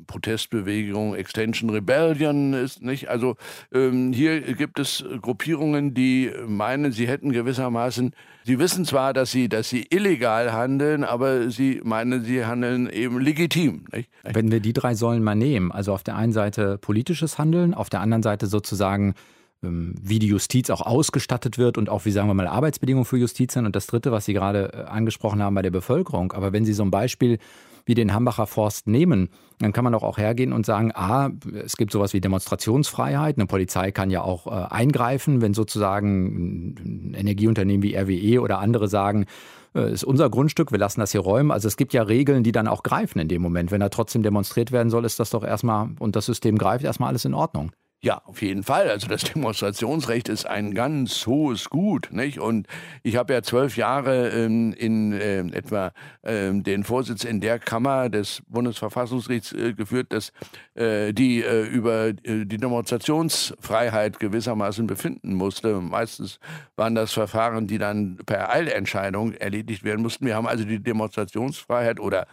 Protestbewegung 0.06 1.14
Extension 1.14 1.70
Rebellion 1.70 2.52
ist, 2.52 2.82
nicht? 2.82 3.08
Also 3.08 3.36
ähm, 3.72 4.12
hier 4.12 4.40
gibt 4.40 4.78
es 4.78 5.04
Gruppierungen, 5.22 5.94
die 5.94 6.32
meinen, 6.46 6.90
sie 6.90 7.06
hätten 7.06 7.32
gewissermaßen, 7.32 8.12
sie 8.44 8.58
wissen 8.58 8.84
zwar, 8.84 9.12
dass 9.12 9.30
sie, 9.30 9.48
dass 9.48 9.68
sie 9.68 9.86
illegal 9.90 10.52
handeln, 10.52 11.04
aber 11.04 11.50
sie 11.50 11.80
meinen, 11.84 12.24
sie 12.24 12.44
handeln 12.44 12.88
eben 12.88 13.20
legitim. 13.20 13.84
Nicht? 13.92 14.10
Wenn 14.22 14.50
wir 14.50 14.60
die 14.60 14.72
drei 14.72 14.94
Säulen 14.94 15.22
mal 15.22 15.34
nehmen, 15.34 15.72
also 15.72 15.92
auf 15.92 16.02
der 16.02 16.16
einen 16.16 16.32
Seite 16.32 16.78
politisches 16.78 17.38
Handeln, 17.38 17.74
auf 17.74 17.90
der 17.90 18.00
anderen 18.00 18.22
Seite 18.22 18.46
sozusagen 18.46 19.14
ähm, 19.62 19.94
wie 20.00 20.18
die 20.18 20.28
Justiz 20.28 20.70
auch 20.70 20.80
ausgestattet 20.80 21.58
wird 21.58 21.76
und 21.76 21.90
auch, 21.90 22.04
wie 22.06 22.10
sagen 22.10 22.28
wir 22.28 22.34
mal, 22.34 22.46
Arbeitsbedingungen 22.46 23.04
für 23.04 23.18
Justiz 23.18 23.52
sind. 23.52 23.66
Und 23.66 23.76
das 23.76 23.86
Dritte, 23.86 24.10
was 24.10 24.24
Sie 24.24 24.32
gerade 24.32 24.72
äh, 24.72 24.76
angesprochen 24.88 25.42
haben 25.42 25.54
bei 25.54 25.62
der 25.62 25.70
Bevölkerung. 25.70 26.32
Aber 26.32 26.52
wenn 26.52 26.64
Sie 26.64 26.72
so 26.72 26.82
ein 26.82 26.90
Beispiel 26.90 27.38
wie 27.84 27.94
den 27.94 28.12
Hambacher 28.12 28.46
Forst 28.46 28.86
nehmen, 28.86 29.28
dann 29.58 29.72
kann 29.72 29.84
man 29.84 29.92
doch 29.92 30.02
auch 30.02 30.18
hergehen 30.18 30.52
und 30.52 30.64
sagen, 30.64 30.92
ah, 30.94 31.30
es 31.64 31.76
gibt 31.76 31.92
sowas 31.92 32.12
wie 32.12 32.20
Demonstrationsfreiheit. 32.20 33.36
Eine 33.36 33.46
Polizei 33.46 33.90
kann 33.92 34.10
ja 34.10 34.22
auch 34.22 34.46
äh, 34.46 34.50
eingreifen, 34.50 35.42
wenn 35.42 35.54
sozusagen 35.54 36.74
ein 36.78 37.14
Energieunternehmen 37.14 37.82
wie 37.82 37.96
RWE 37.96 38.40
oder 38.40 38.58
andere 38.58 38.88
sagen, 38.88 39.26
äh, 39.74 39.92
ist 39.92 40.04
unser 40.04 40.30
Grundstück, 40.30 40.72
wir 40.72 40.78
lassen 40.78 41.00
das 41.00 41.12
hier 41.12 41.20
räumen. 41.20 41.50
Also 41.50 41.68
es 41.68 41.76
gibt 41.76 41.92
ja 41.92 42.02
Regeln, 42.02 42.42
die 42.42 42.52
dann 42.52 42.68
auch 42.68 42.82
greifen 42.82 43.18
in 43.18 43.28
dem 43.28 43.42
Moment. 43.42 43.70
Wenn 43.70 43.80
da 43.80 43.88
trotzdem 43.88 44.22
demonstriert 44.22 44.72
werden 44.72 44.90
soll, 44.90 45.04
ist 45.04 45.20
das 45.20 45.30
doch 45.30 45.44
erstmal, 45.44 45.90
und 45.98 46.16
das 46.16 46.26
System 46.26 46.58
greift, 46.58 46.84
erstmal 46.84 47.10
alles 47.10 47.24
in 47.24 47.34
Ordnung. 47.34 47.72
Ja, 48.02 48.22
auf 48.24 48.40
jeden 48.40 48.62
Fall. 48.62 48.88
Also 48.88 49.08
das 49.08 49.24
Demonstrationsrecht 49.34 50.30
ist 50.30 50.46
ein 50.46 50.72
ganz 50.72 51.26
hohes 51.26 51.68
Gut, 51.68 52.08
nicht? 52.12 52.38
Und 52.40 52.66
ich 53.02 53.16
habe 53.16 53.34
ja 53.34 53.42
zwölf 53.42 53.76
Jahre 53.76 54.30
ähm, 54.30 54.72
in 54.72 55.12
äh, 55.12 55.40
etwa 55.40 55.92
ähm, 56.22 56.62
den 56.62 56.84
Vorsitz 56.84 57.24
in 57.24 57.42
der 57.42 57.58
Kammer 57.58 58.08
des 58.08 58.42
Bundesverfassungsgerichts 58.48 59.52
äh, 59.52 59.74
geführt, 59.74 60.14
dass 60.14 60.32
äh, 60.74 61.12
die 61.12 61.42
äh, 61.42 61.66
über 61.66 62.06
äh, 62.06 62.46
die 62.46 62.56
Demonstrationsfreiheit 62.56 64.18
gewissermaßen 64.18 64.86
befinden 64.86 65.34
musste. 65.34 65.82
Meistens 65.82 66.40
waren 66.76 66.94
das 66.94 67.12
Verfahren, 67.12 67.66
die 67.66 67.76
dann 67.76 68.16
per 68.24 68.50
Eilentscheidung 68.50 69.34
erledigt 69.34 69.84
werden 69.84 70.00
mussten. 70.00 70.24
Wir 70.24 70.36
haben 70.36 70.46
also 70.46 70.64
die 70.64 70.82
Demonstrationsfreiheit 70.82 72.00
oder 72.00 72.26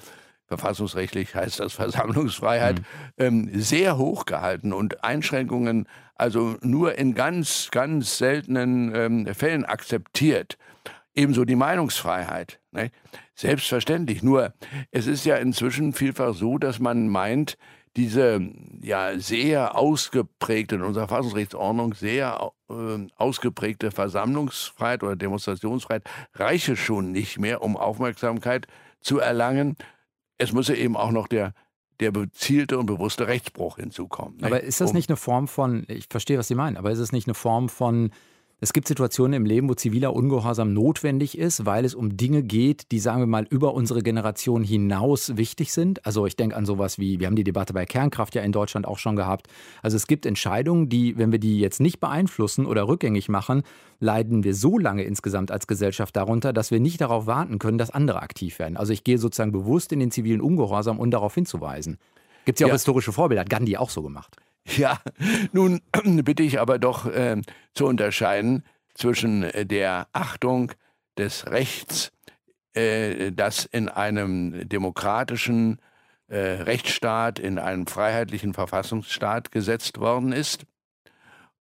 verfassungsrechtlich 0.47 1.35
heißt 1.35 1.59
das 1.59 1.73
Versammlungsfreiheit, 1.73 2.79
mhm. 2.79 2.83
ähm, 3.17 3.49
sehr 3.53 3.97
hoch 3.97 4.25
gehalten 4.25 4.73
und 4.73 5.03
Einschränkungen 5.03 5.87
also 6.17 6.57
nur 6.61 6.97
in 6.97 7.13
ganz, 7.13 7.69
ganz 7.71 8.17
seltenen 8.17 8.93
ähm, 8.95 9.35
Fällen 9.35 9.65
akzeptiert. 9.65 10.57
Ebenso 11.13 11.45
die 11.45 11.55
Meinungsfreiheit. 11.55 12.59
Ne? 12.71 12.91
Selbstverständlich. 13.35 14.23
Nur 14.23 14.53
es 14.91 15.07
ist 15.07 15.25
ja 15.25 15.35
inzwischen 15.37 15.93
vielfach 15.93 16.33
so, 16.33 16.57
dass 16.57 16.79
man 16.79 17.07
meint, 17.07 17.57
diese 17.95 18.39
ja 18.81 19.17
sehr 19.17 19.75
ausgeprägte, 19.75 20.75
in 20.75 20.83
unserer 20.83 21.07
Verfassungsrechtsordnung 21.07 21.95
sehr 21.95 22.51
äh, 22.69 22.73
ausgeprägte 23.15 23.89
Versammlungsfreiheit 23.89 25.01
oder 25.01 25.15
Demonstrationsfreiheit 25.15 26.03
reiche 26.35 26.75
schon 26.75 27.11
nicht 27.11 27.39
mehr, 27.39 27.63
um 27.63 27.75
Aufmerksamkeit 27.75 28.67
zu 29.01 29.19
erlangen, 29.19 29.77
es 30.37 30.53
muss 30.53 30.67
ja 30.67 30.75
eben 30.75 30.95
auch 30.95 31.11
noch 31.11 31.27
der, 31.27 31.53
der 31.99 32.11
bezielte 32.11 32.77
und 32.77 32.85
bewusste 32.85 33.27
Rechtsbruch 33.27 33.77
hinzukommen. 33.77 34.43
Aber 34.43 34.61
ist 34.61 34.81
das 34.81 34.93
nicht 34.93 35.09
eine 35.09 35.17
Form 35.17 35.47
von, 35.47 35.85
ich 35.87 36.07
verstehe, 36.09 36.37
was 36.37 36.47
Sie 36.47 36.55
meinen, 36.55 36.77
aber 36.77 36.91
ist 36.91 36.99
es 36.99 37.11
nicht 37.11 37.27
eine 37.27 37.33
Form 37.33 37.69
von 37.69 38.11
es 38.59 38.73
gibt 38.73 38.87
Situationen 38.87 39.33
im 39.33 39.45
Leben, 39.45 39.69
wo 39.69 39.75
ziviler 39.75 40.15
Ungehorsam 40.15 40.73
notwendig 40.73 41.37
ist, 41.37 41.67
weil 41.67 41.85
es 41.85 41.93
um 41.93 42.17
Dinge 42.17 42.41
geht, 42.41 42.91
die, 42.91 42.97
sagen 42.97 43.19
wir 43.19 43.27
mal, 43.27 43.45
über 43.51 43.75
unsere 43.75 44.01
Generation 44.01 44.63
hinaus 44.63 45.37
wichtig 45.37 45.71
sind. 45.71 46.03
Also 46.07 46.25
ich 46.25 46.35
denke 46.35 46.55
an 46.55 46.65
sowas 46.65 46.97
wie, 46.97 47.19
wir 47.19 47.27
haben 47.27 47.35
die 47.35 47.43
Debatte 47.43 47.73
bei 47.73 47.85
Kernkraft 47.85 48.33
ja 48.33 48.41
in 48.41 48.51
Deutschland 48.51 48.87
auch 48.87 48.97
schon 48.97 49.15
gehabt. 49.15 49.45
Also 49.83 49.95
es 49.95 50.07
gibt 50.07 50.25
Entscheidungen, 50.25 50.89
die, 50.89 51.19
wenn 51.19 51.31
wir 51.31 51.37
die 51.37 51.59
jetzt 51.59 51.79
nicht 51.79 51.99
beeinflussen 51.99 52.65
oder 52.65 52.87
rückgängig 52.87 53.29
machen, 53.29 53.61
leiden 53.99 54.43
wir 54.43 54.55
so 54.55 54.79
lange 54.79 55.03
insgesamt 55.03 55.51
als 55.51 55.67
Gesellschaft 55.67 56.15
darunter, 56.15 56.51
dass 56.51 56.71
wir 56.71 56.79
nicht 56.79 56.99
darauf 56.99 57.27
warten 57.27 57.59
können, 57.59 57.77
dass 57.77 57.91
andere 57.91 58.23
aktiv 58.23 58.57
werden. 58.57 58.75
Also 58.75 58.91
ich 58.91 59.03
gehe 59.03 59.19
sozusagen 59.19 59.51
bewusst 59.51 59.91
in 59.91 59.99
den 59.99 60.09
zivilen 60.09 60.41
Ungehorsam, 60.41 60.99
um 60.99 61.11
darauf 61.11 61.35
hinzuweisen. 61.35 61.99
Gibt 62.45 62.57
es 62.57 62.61
ja 62.61 62.65
auch 62.65 62.69
ja. 62.69 62.75
historische 62.75 63.11
Vorbilder, 63.11 63.41
hat 63.41 63.51
Gandhi 63.51 63.77
auch 63.77 63.91
so 63.91 64.01
gemacht. 64.01 64.35
Ja, 64.77 64.99
nun 65.53 65.81
bitte 66.23 66.43
ich 66.43 66.59
aber 66.59 66.77
doch 66.77 67.05
äh, 67.05 67.41
zu 67.73 67.85
unterscheiden 67.85 68.63
zwischen 68.93 69.43
äh, 69.43 69.65
der 69.65 70.07
Achtung 70.11 70.73
des 71.17 71.47
Rechts, 71.47 72.11
äh, 72.73 73.31
das 73.31 73.65
in 73.65 73.87
einem 73.87 74.67
demokratischen 74.67 75.79
äh, 76.27 76.37
Rechtsstaat, 76.37 77.39
in 77.39 77.59
einem 77.59 77.87
freiheitlichen 77.87 78.53
Verfassungsstaat 78.53 79.51
gesetzt 79.51 79.99
worden 79.99 80.33
ist, 80.33 80.65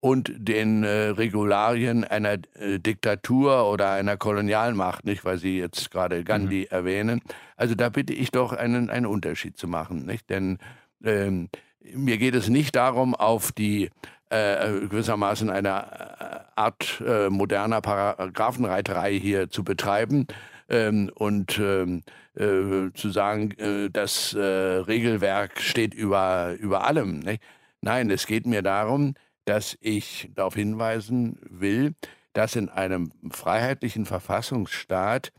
und 0.01 0.31
den 0.37 0.85
äh, 0.85 1.09
Regularien 1.09 2.05
einer 2.05 2.37
äh, 2.57 2.79
Diktatur 2.79 3.71
oder 3.71 3.93
einer 3.93 4.19
Kolonialmacht, 4.19 5.07
nicht, 5.07 5.25
weil 5.25 5.39
Sie 5.39 5.59
jetzt 5.59 5.91
gerade 5.91 6.25
Gandhi 6.25 6.69
mhm. 6.71 6.77
erwähnen. 6.77 7.21
Also 7.57 7.75
da 7.75 7.89
bitte 7.89 8.13
ich 8.13 8.31
doch 8.31 8.53
einen, 8.53 8.91
einen 8.91 9.07
Unterschied 9.07 9.57
zu 9.57 9.67
machen, 9.67 10.05
nicht? 10.05 10.29
Denn 10.29 10.59
ähm, 11.03 11.49
mir 11.93 12.19
geht 12.19 12.35
es 12.35 12.49
nicht 12.49 12.77
darum, 12.77 13.15
auf 13.15 13.53
die 13.53 13.91
äh, 14.31 14.81
gewissermaßen 14.89 15.51
eine 15.51 15.69
äh, 15.69 16.61
Art 16.61 17.03
äh, 17.07 17.29
moderner 17.29 17.81
Paragraphenreiterei 17.81 19.19
hier 19.19 19.51
zu 19.51 19.65
betreiben 19.65 20.27
ähm, 20.69 21.11
und 21.15 21.59
ähm, 21.59 22.03
äh, 22.35 22.93
zu 22.95 23.11
sagen, 23.11 23.53
äh, 23.59 23.91
das 23.91 24.33
äh, 24.35 24.41
Regelwerk 24.41 25.61
steht 25.61 25.95
über, 25.95 26.55
über 26.59 26.87
allem. 26.87 27.21
Nicht? 27.21 27.43
Nein, 27.81 28.11
es 28.11 28.27
geht 28.27 28.47
mir 28.47 28.63
darum, 28.63 29.15
dass 29.45 29.77
ich 29.81 30.31
darauf 30.35 30.55
hinweisen 30.55 31.39
will, 31.49 31.95
dass 32.33 32.57
in 32.57 32.69
einem 32.69 33.13
freiheitlichen 33.31 34.07
Verfassungsstaat 34.07 35.33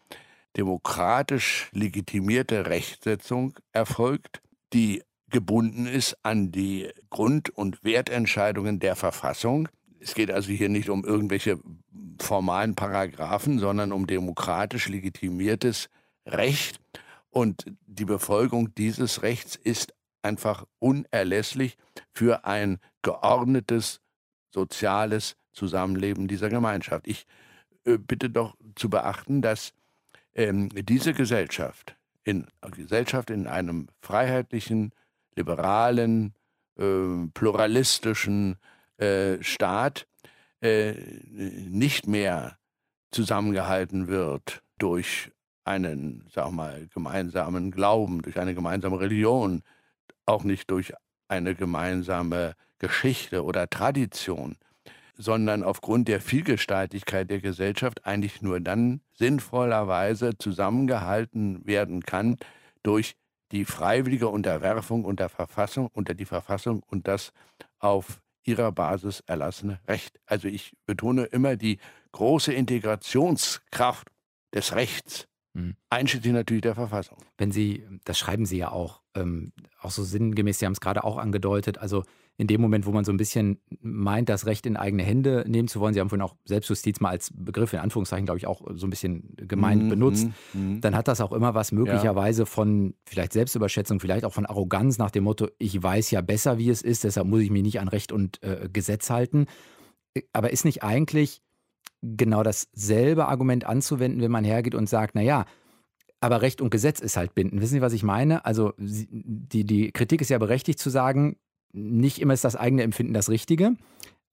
demokratisch 0.55 1.69
legitimierte 1.73 2.67
Rechtsetzung 2.67 3.55
erfolgt, 3.73 4.41
die 4.73 5.03
gebunden 5.35 5.85
ist 5.85 6.15
an 6.23 6.53
die 6.53 6.89
Grund- 7.09 7.49
und 7.49 7.83
Wertentscheidungen 7.83 8.79
der 8.79 8.95
Verfassung. 8.95 9.67
Es 9.99 10.13
geht 10.15 10.31
also 10.31 10.49
hier 10.49 10.69
nicht 10.69 10.89
um 10.89 11.03
irgendwelche 11.03 11.59
formalen 12.21 12.75
Paragraphen, 12.75 13.59
sondern 13.59 13.91
um 13.91 14.07
demokratisch 14.07 14.87
legitimiertes 14.87 15.89
Recht. 16.25 16.79
Und 17.31 17.65
die 17.85 18.05
Befolgung 18.05 18.73
dieses 18.75 19.23
Rechts 19.23 19.57
ist 19.57 19.93
einfach 20.21 20.63
unerlässlich 20.79 21.75
für 22.13 22.45
ein 22.45 22.77
geordnetes 23.01 23.99
soziales 24.53 25.35
Zusammenleben 25.51 26.29
dieser 26.29 26.47
Gemeinschaft. 26.47 27.09
Ich 27.09 27.25
äh, 27.83 27.97
bitte 27.97 28.29
doch 28.29 28.55
zu 28.75 28.89
beachten, 28.89 29.41
dass 29.41 29.73
ähm, 30.33 30.69
diese 30.69 31.13
Gesellschaft, 31.13 31.97
in 32.23 32.47
Gesellschaft 32.71 33.29
in 33.31 33.47
einem 33.47 33.89
freiheitlichen, 33.99 34.93
liberalen, 35.35 36.33
äh, 36.77 37.27
pluralistischen 37.33 38.57
äh, 38.97 39.41
Staat 39.41 40.07
äh, 40.61 40.93
nicht 40.93 42.07
mehr 42.07 42.57
zusammengehalten 43.11 44.07
wird 44.07 44.61
durch 44.77 45.31
einen, 45.63 46.27
sag 46.31 46.51
mal, 46.51 46.87
gemeinsamen 46.93 47.71
Glauben, 47.71 48.21
durch 48.21 48.39
eine 48.39 48.53
gemeinsame 48.53 48.99
Religion, 48.99 49.63
auch 50.25 50.43
nicht 50.43 50.69
durch 50.69 50.93
eine 51.27 51.55
gemeinsame 51.55 52.53
Geschichte 52.77 53.43
oder 53.43 53.69
Tradition, 53.69 54.57
sondern 55.17 55.63
aufgrund 55.63 56.07
der 56.07 56.21
Vielgestaltigkeit 56.21 57.29
der 57.29 57.39
Gesellschaft 57.39 58.05
eigentlich 58.05 58.41
nur 58.41 58.59
dann 58.59 59.01
sinnvollerweise 59.13 60.37
zusammengehalten 60.37 61.65
werden 61.65 62.03
kann 62.03 62.37
durch 62.83 63.15
die 63.51 63.65
freiwillige 63.65 64.27
Unterwerfung 64.27 65.05
unter 65.05 65.29
Verfassung, 65.29 65.89
unter 65.93 66.13
die 66.13 66.25
Verfassung 66.25 66.81
und 66.87 67.07
das 67.07 67.31
auf 67.79 68.21
ihrer 68.43 68.71
Basis 68.71 69.21
erlassene 69.25 69.79
Recht. 69.87 70.19
Also 70.25 70.47
ich 70.47 70.73
betone 70.85 71.25
immer 71.25 71.55
die 71.55 71.79
große 72.11 72.53
Integrationskraft 72.53 74.09
des 74.53 74.73
Rechts, 74.73 75.27
mhm. 75.53 75.75
einschließlich 75.89 76.33
natürlich 76.33 76.61
der 76.61 76.75
Verfassung. 76.75 77.17
Wenn 77.37 77.51
Sie, 77.51 77.85
das 78.05 78.17
schreiben 78.17 78.45
Sie 78.45 78.57
ja 78.57 78.71
auch, 78.71 79.01
ähm, 79.15 79.51
auch 79.81 79.91
so 79.91 80.03
sinngemäß, 80.03 80.59
Sie 80.59 80.65
haben 80.65 80.73
es 80.73 80.79
gerade 80.79 81.03
auch 81.03 81.17
angedeutet, 81.17 81.77
also 81.77 82.03
in 82.37 82.47
dem 82.47 82.59
Moment, 82.59 82.85
wo 82.85 82.91
man 82.91 83.05
so 83.05 83.13
ein 83.13 83.17
bisschen 83.17 83.59
meint, 83.81 84.27
das 84.27 84.45
Recht 84.45 84.65
in 84.65 84.75
eigene 84.75 85.03
Hände 85.03 85.45
nehmen 85.47 85.67
zu 85.67 85.79
wollen, 85.79 85.93
Sie 85.93 86.01
haben 86.01 86.09
vorhin 86.09 86.23
auch 86.23 86.35
Selbstjustiz 86.45 86.99
mal 86.99 87.09
als 87.09 87.31
Begriff 87.33 87.71
in 87.71 87.79
Anführungszeichen, 87.79 88.25
glaube 88.25 88.39
ich, 88.39 88.45
auch 88.45 88.61
so 88.73 88.87
ein 88.87 88.89
bisschen 88.89 89.35
gemeint 89.37 89.83
mhm, 89.83 89.89
benutzt, 89.89 90.27
mhm. 90.53 90.81
dann 90.81 90.95
hat 90.95 91.07
das 91.07 91.21
auch 91.21 91.31
immer 91.31 91.53
was 91.53 91.71
möglicherweise 91.71 92.41
ja. 92.41 92.45
von 92.45 92.93
vielleicht 93.05 93.33
Selbstüberschätzung, 93.33 93.99
vielleicht 93.99 94.25
auch 94.25 94.33
von 94.33 94.45
Arroganz 94.45 94.97
nach 94.97 95.11
dem 95.11 95.23
Motto, 95.23 95.47
ich 95.59 95.81
weiß 95.81 96.11
ja 96.11 96.21
besser, 96.21 96.57
wie 96.57 96.69
es 96.69 96.81
ist, 96.81 97.05
deshalb 97.05 97.27
muss 97.27 97.41
ich 97.41 97.51
mich 97.51 97.63
nicht 97.63 97.79
an 97.79 97.87
Recht 97.87 98.11
und 98.11 98.43
äh, 98.43 98.69
Gesetz 98.71 99.09
halten. 99.09 99.45
Aber 100.33 100.51
ist 100.51 100.65
nicht 100.65 100.83
eigentlich 100.83 101.41
genau 102.01 102.43
dasselbe 102.43 103.27
Argument 103.27 103.65
anzuwenden, 103.65 104.21
wenn 104.21 104.31
man 104.31 104.43
hergeht 104.43 104.75
und 104.75 104.87
sagt, 104.87 105.15
naja, 105.15 105.45
aber 106.21 106.41
Recht 106.41 106.61
und 106.61 106.69
Gesetz 106.69 106.99
ist 106.99 107.17
halt 107.17 107.35
bindend. 107.35 107.61
Wissen 107.61 107.75
Sie, 107.75 107.81
was 107.81 107.93
ich 107.93 108.03
meine? 108.03 108.45
Also 108.45 108.73
die, 108.77 109.63
die 109.63 109.91
Kritik 109.91 110.21
ist 110.21 110.29
ja 110.29 110.37
berechtigt 110.37 110.79
zu 110.79 110.89
sagen, 110.89 111.37
nicht 111.75 112.19
immer 112.19 112.33
ist 112.33 112.43
das 112.43 112.55
eigene 112.55 112.83
Empfinden 112.83 113.13
das 113.13 113.29
Richtige. 113.29 113.75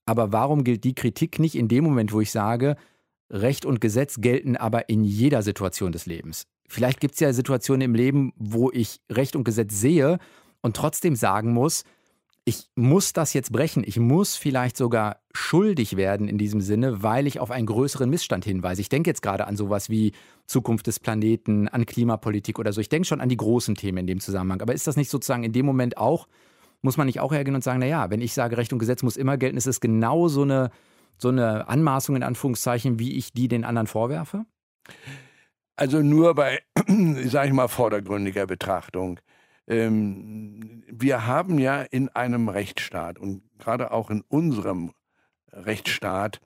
Aber 0.05 0.31
warum 0.31 0.63
gilt 0.63 0.83
die 0.83 0.95
Kritik 0.95 1.39
nicht 1.39 1.55
in 1.55 1.67
dem 1.67 1.83
Moment, 1.83 2.13
wo 2.13 2.21
ich 2.21 2.31
sage, 2.31 2.75
Recht 3.29 3.65
und 3.65 3.81
Gesetz 3.81 4.19
gelten 4.19 4.57
aber 4.57 4.89
in 4.89 5.03
jeder 5.03 5.41
Situation 5.41 5.91
des 5.91 6.05
Lebens? 6.05 6.45
Vielleicht 6.67 6.99
gibt 6.99 7.15
es 7.15 7.19
ja 7.19 7.31
Situationen 7.33 7.81
im 7.81 7.95
Leben, 7.95 8.33
wo 8.35 8.71
ich 8.71 9.01
Recht 9.09 9.35
und 9.35 9.43
Gesetz 9.43 9.79
sehe 9.79 10.17
und 10.61 10.75
trotzdem 10.75 11.15
sagen 11.15 11.53
muss, 11.53 11.83
ich 12.45 12.67
muss 12.75 13.13
das 13.13 13.33
jetzt 13.33 13.53
brechen. 13.53 13.83
Ich 13.85 13.97
muss 13.97 14.35
vielleicht 14.35 14.75
sogar 14.75 15.21
schuldig 15.33 15.95
werden 15.95 16.27
in 16.27 16.37
diesem 16.37 16.59
Sinne, 16.59 17.01
weil 17.01 17.25
ich 17.25 17.39
auf 17.39 17.51
einen 17.51 17.67
größeren 17.67 18.09
Missstand 18.09 18.43
hinweise. 18.43 18.81
Ich 18.81 18.89
denke 18.89 19.09
jetzt 19.09 19.21
gerade 19.21 19.47
an 19.47 19.55
sowas 19.55 19.89
wie 19.89 20.11
Zukunft 20.45 20.87
des 20.87 20.99
Planeten, 20.99 21.69
an 21.69 21.85
Klimapolitik 21.85 22.59
oder 22.59 22.73
so. 22.73 22.81
Ich 22.81 22.89
denke 22.89 23.07
schon 23.07 23.21
an 23.21 23.29
die 23.29 23.37
großen 23.37 23.75
Themen 23.75 23.99
in 23.99 24.07
dem 24.07 24.19
Zusammenhang. 24.19 24.61
Aber 24.61 24.73
ist 24.73 24.87
das 24.87 24.97
nicht 24.97 25.09
sozusagen 25.09 25.43
in 25.43 25.53
dem 25.53 25.65
Moment 25.65 25.97
auch 25.97 26.27
muss 26.83 26.97
man 26.97 27.07
nicht 27.07 27.19
auch 27.19 27.31
hergehen 27.31 27.55
und 27.55 27.63
sagen, 27.63 27.79
naja, 27.79 28.09
wenn 28.09 28.21
ich 28.21 28.33
sage, 28.33 28.57
Recht 28.57 28.73
und 28.73 28.79
Gesetz 28.79 29.03
muss 29.03 29.17
immer 29.17 29.37
gelten, 29.37 29.57
ist 29.57 29.67
es 29.67 29.79
genau 29.79 30.27
so 30.27 30.43
eine, 30.43 30.69
so 31.17 31.29
eine 31.29 31.67
Anmaßung 31.67 32.15
in 32.15 32.23
Anführungszeichen, 32.23 32.99
wie 32.99 33.13
ich 33.13 33.33
die 33.33 33.47
den 33.47 33.63
anderen 33.63 33.87
vorwerfe? 33.87 34.45
Also 35.75 36.01
nur 36.01 36.35
bei, 36.35 36.59
sage 37.25 37.47
ich 37.47 37.53
mal, 37.53 37.67
vordergründiger 37.67 38.45
Betrachtung. 38.45 39.19
Ähm, 39.65 40.83
wir 40.87 41.25
haben 41.25 41.57
ja 41.57 41.81
in 41.81 42.09
einem 42.09 42.49
Rechtsstaat 42.49 43.17
und 43.17 43.43
gerade 43.59 43.91
auch 43.91 44.09
in 44.11 44.21
unserem 44.27 44.91
Rechtsstaat 45.51 46.41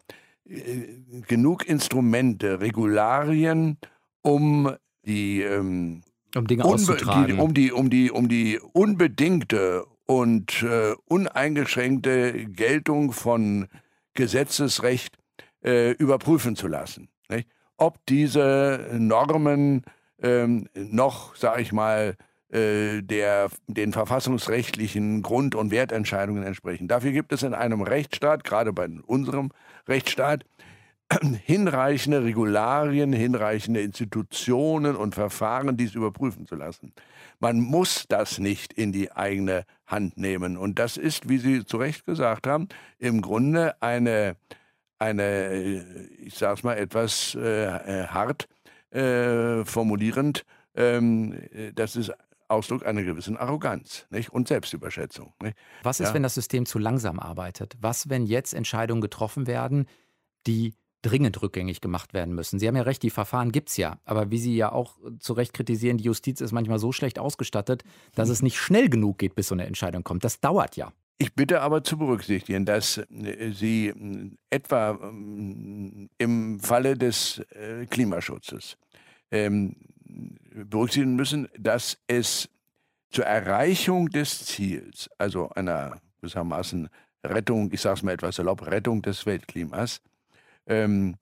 äh, 0.45 1.01
genug 1.27 1.67
Instrumente, 1.67 2.61
Regularien, 2.61 3.79
um 4.21 4.75
die 5.03 5.41
ähm, 5.41 6.03
um 6.35 6.45
Dinge 6.45 6.63
auszutragen. 6.65 7.37
Die, 7.37 7.41
um, 7.41 7.53
die, 7.53 7.71
um, 7.71 7.89
die, 7.89 8.11
um 8.11 8.29
die 8.29 8.59
unbedingte 8.59 9.85
und 10.07 10.63
äh, 10.63 10.95
uneingeschränkte 11.05 12.45
Geltung 12.45 13.11
von 13.11 13.67
Gesetzesrecht 14.15 15.17
äh, 15.63 15.91
überprüfen 15.91 16.55
zu 16.55 16.67
lassen. 16.67 17.09
Nicht? 17.29 17.47
Ob 17.77 18.03
diese 18.07 18.89
Normen 18.93 19.83
ähm, 20.19 20.67
noch, 20.73 21.35
sage 21.35 21.61
ich 21.61 21.71
mal, 21.71 22.15
äh, 22.49 23.01
der, 23.03 23.49
den 23.67 23.91
verfassungsrechtlichen 23.91 25.21
Grund- 25.21 25.53
und 25.53 25.69
Wertentscheidungen 25.69 26.43
entsprechen. 26.43 26.87
Dafür 26.87 27.11
gibt 27.11 27.33
es 27.33 27.43
in 27.43 27.53
einem 27.53 27.81
Rechtsstaat, 27.81 28.45
gerade 28.45 28.71
bei 28.71 28.87
unserem 29.05 29.51
Rechtsstaat, 29.87 30.45
hinreichende 31.45 32.23
Regularien, 32.23 33.13
hinreichende 33.13 33.81
Institutionen 33.81 34.95
und 34.95 35.15
Verfahren, 35.15 35.77
dies 35.77 35.95
überprüfen 35.95 36.45
zu 36.45 36.55
lassen. 36.55 36.93
Man 37.39 37.59
muss 37.59 38.05
das 38.07 38.39
nicht 38.39 38.73
in 38.73 38.91
die 38.91 39.11
eigene 39.11 39.63
Hand 39.85 40.17
nehmen. 40.17 40.57
Und 40.57 40.79
das 40.79 40.97
ist, 40.97 41.29
wie 41.29 41.37
Sie 41.37 41.65
zu 41.65 41.77
Recht 41.77 42.05
gesagt 42.05 42.47
haben, 42.47 42.67
im 42.99 43.21
Grunde 43.21 43.81
eine, 43.81 44.35
eine 44.99 45.85
ich 46.19 46.35
sage 46.35 46.55
es 46.55 46.63
mal 46.63 46.77
etwas 46.77 47.35
äh, 47.35 47.65
äh, 47.65 48.07
hart 48.07 48.47
äh, 48.91 49.63
formulierend, 49.63 50.45
ähm, 50.75 51.39
das 51.75 51.95
ist 51.95 52.11
Ausdruck 52.49 52.85
einer 52.85 53.03
gewissen 53.03 53.35
Arroganz 53.37 54.05
nicht? 54.09 54.29
und 54.29 54.47
Selbstüberschätzung. 54.47 55.33
Nicht? 55.41 55.57
Was 55.83 55.99
ist, 55.99 56.09
ja? 56.09 56.13
wenn 56.13 56.23
das 56.23 56.33
System 56.33 56.65
zu 56.65 56.79
langsam 56.79 57.19
arbeitet? 57.19 57.75
Was, 57.81 58.09
wenn 58.09 58.25
jetzt 58.25 58.53
Entscheidungen 58.53 59.01
getroffen 59.01 59.47
werden, 59.47 59.85
die 60.45 60.73
dringend 61.01 61.41
rückgängig 61.41 61.81
gemacht 61.81 62.13
werden 62.13 62.33
müssen. 62.33 62.59
Sie 62.59 62.67
haben 62.67 62.75
ja 62.75 62.81
recht, 62.83 63.03
die 63.03 63.09
Verfahren 63.09 63.51
gibt 63.51 63.69
es 63.69 63.77
ja. 63.77 63.99
Aber 64.05 64.31
wie 64.31 64.37
Sie 64.37 64.55
ja 64.55 64.71
auch 64.71 64.97
zu 65.19 65.33
Recht 65.33 65.53
kritisieren, 65.53 65.97
die 65.97 66.05
Justiz 66.05 66.41
ist 66.41 66.51
manchmal 66.51 66.79
so 66.79 66.91
schlecht 66.91 67.19
ausgestattet, 67.19 67.83
dass 68.15 68.29
es 68.29 68.41
nicht 68.41 68.57
schnell 68.57 68.89
genug 68.89 69.17
geht, 69.17 69.35
bis 69.35 69.47
so 69.47 69.55
eine 69.55 69.65
Entscheidung 69.65 70.03
kommt. 70.03 70.23
Das 70.23 70.39
dauert 70.39 70.75
ja. 70.75 70.91
Ich 71.19 71.33
bitte 71.33 71.61
aber 71.61 71.83
zu 71.83 71.97
berücksichtigen, 71.97 72.65
dass 72.65 72.97
äh, 72.97 73.51
Sie 73.51 73.87
äh, 73.87 74.31
etwa 74.49 74.99
ähm, 75.01 76.09
im 76.17 76.59
Falle 76.59 76.95
des 76.95 77.39
äh, 77.49 77.85
Klimaschutzes 77.87 78.77
ähm, 79.31 79.75
berücksichtigen 80.53 81.15
müssen, 81.15 81.47
dass 81.57 81.97
es 82.07 82.49
zur 83.09 83.25
Erreichung 83.25 84.09
des 84.09 84.45
Ziels, 84.45 85.09
also 85.17 85.49
einer 85.49 85.99
gewissermaßen 86.17 86.89
Rettung, 87.23 87.71
ich 87.71 87.81
sage 87.81 87.95
es 87.95 88.03
mal 88.03 88.11
etwas 88.11 88.35
salopp, 88.35 88.67
Rettung 88.67 89.01
des 89.01 89.25
Weltklimas, 89.25 90.01
ähm, 90.67 91.15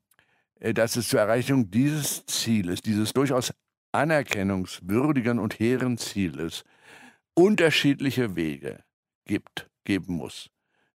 äh, 0.60 0.74
dass 0.74 0.96
es 0.96 1.08
zur 1.08 1.20
Erreichung 1.20 1.72
dieses 1.72 2.26
Zieles, 2.26 2.82
dieses 2.82 3.14
durchaus 3.14 3.54
anerkennungswürdigen 3.92 5.40
und 5.40 5.60
hehren 5.60 5.98
Zieles, 5.98 6.64
unterschiedliche 7.34 8.36
Wege 8.36 8.84
gibt, 9.26 9.70
geben 9.84 10.16
muss. 10.16 10.50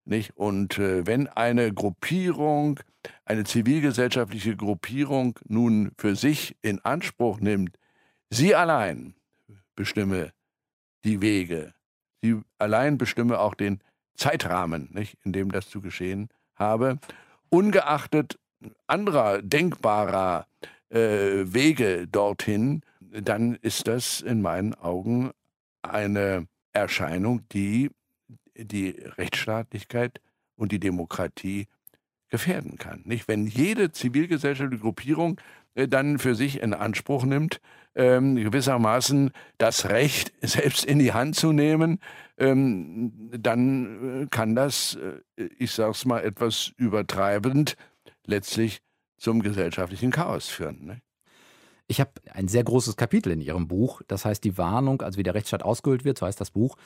Nicht? 0.05 0.35
Und 0.35 0.77
äh, 0.77 1.05
wenn 1.05 1.27
eine 1.27 1.73
Gruppierung, 1.73 2.79
eine 3.25 3.43
zivilgesellschaftliche 3.43 4.55
Gruppierung 4.55 5.39
nun 5.47 5.91
für 5.97 6.15
sich 6.15 6.55
in 6.61 6.79
Anspruch 6.83 7.39
nimmt, 7.39 7.77
sie 8.29 8.55
allein 8.55 9.15
bestimme 9.75 10.31
die 11.03 11.21
Wege, 11.21 11.73
sie 12.21 12.41
allein 12.57 12.97
bestimme 12.97 13.39
auch 13.39 13.55
den 13.55 13.79
Zeitrahmen, 14.15 14.89
nicht, 14.91 15.17
in 15.23 15.33
dem 15.33 15.51
das 15.51 15.69
zu 15.69 15.81
geschehen 15.81 16.29
habe, 16.55 16.99
ungeachtet 17.51 18.39
anderer 18.87 19.41
denkbarer 19.41 20.47
äh, 20.89 20.97
Wege 20.97 22.07
dorthin, 22.07 22.81
dann 22.99 23.55
ist 23.55 23.87
das 23.87 24.21
in 24.21 24.41
meinen 24.41 24.73
Augen 24.73 25.31
eine 25.81 26.47
Erscheinung, 26.73 27.41
die 27.51 27.91
die 28.55 28.89
Rechtsstaatlichkeit 28.89 30.21
und 30.55 30.71
die 30.71 30.79
Demokratie 30.79 31.67
gefährden 32.29 32.77
kann. 32.77 33.01
Nicht? 33.05 33.27
Wenn 33.27 33.47
jede 33.47 33.91
zivilgesellschaftliche 33.91 34.81
Gruppierung 34.81 35.39
dann 35.75 36.19
für 36.19 36.35
sich 36.35 36.61
in 36.61 36.73
Anspruch 36.73 37.23
nimmt, 37.23 37.61
ähm, 37.95 38.35
gewissermaßen 38.35 39.31
das 39.57 39.89
Recht 39.89 40.31
selbst 40.41 40.85
in 40.85 40.99
die 40.99 41.13
Hand 41.13 41.35
zu 41.35 41.51
nehmen, 41.51 41.99
ähm, 42.37 43.31
dann 43.37 44.23
äh, 44.23 44.27
kann 44.29 44.55
das, 44.55 44.97
äh, 45.37 45.43
ich 45.57 45.71
sage 45.71 45.91
es 45.91 46.05
mal 46.05 46.23
etwas 46.23 46.71
übertreibend, 46.77 47.75
letztlich 48.25 48.81
zum 49.17 49.41
gesellschaftlichen 49.41 50.11
Chaos 50.11 50.47
führen. 50.47 50.85
Ne? 50.85 51.01
Ich 51.87 51.99
habe 51.99 52.11
ein 52.33 52.47
sehr 52.47 52.63
großes 52.63 52.95
Kapitel 52.95 53.31
in 53.31 53.41
Ihrem 53.41 53.67
Buch, 53.67 54.01
das 54.07 54.25
heißt 54.25 54.43
die 54.43 54.57
Warnung, 54.57 55.01
also 55.01 55.17
wie 55.17 55.23
der 55.23 55.35
Rechtsstaat 55.35 55.63
ausgehöhlt 55.63 56.05
wird, 56.05 56.17
so 56.17 56.25
heißt 56.25 56.39
das 56.39 56.51
Buch, 56.51 56.77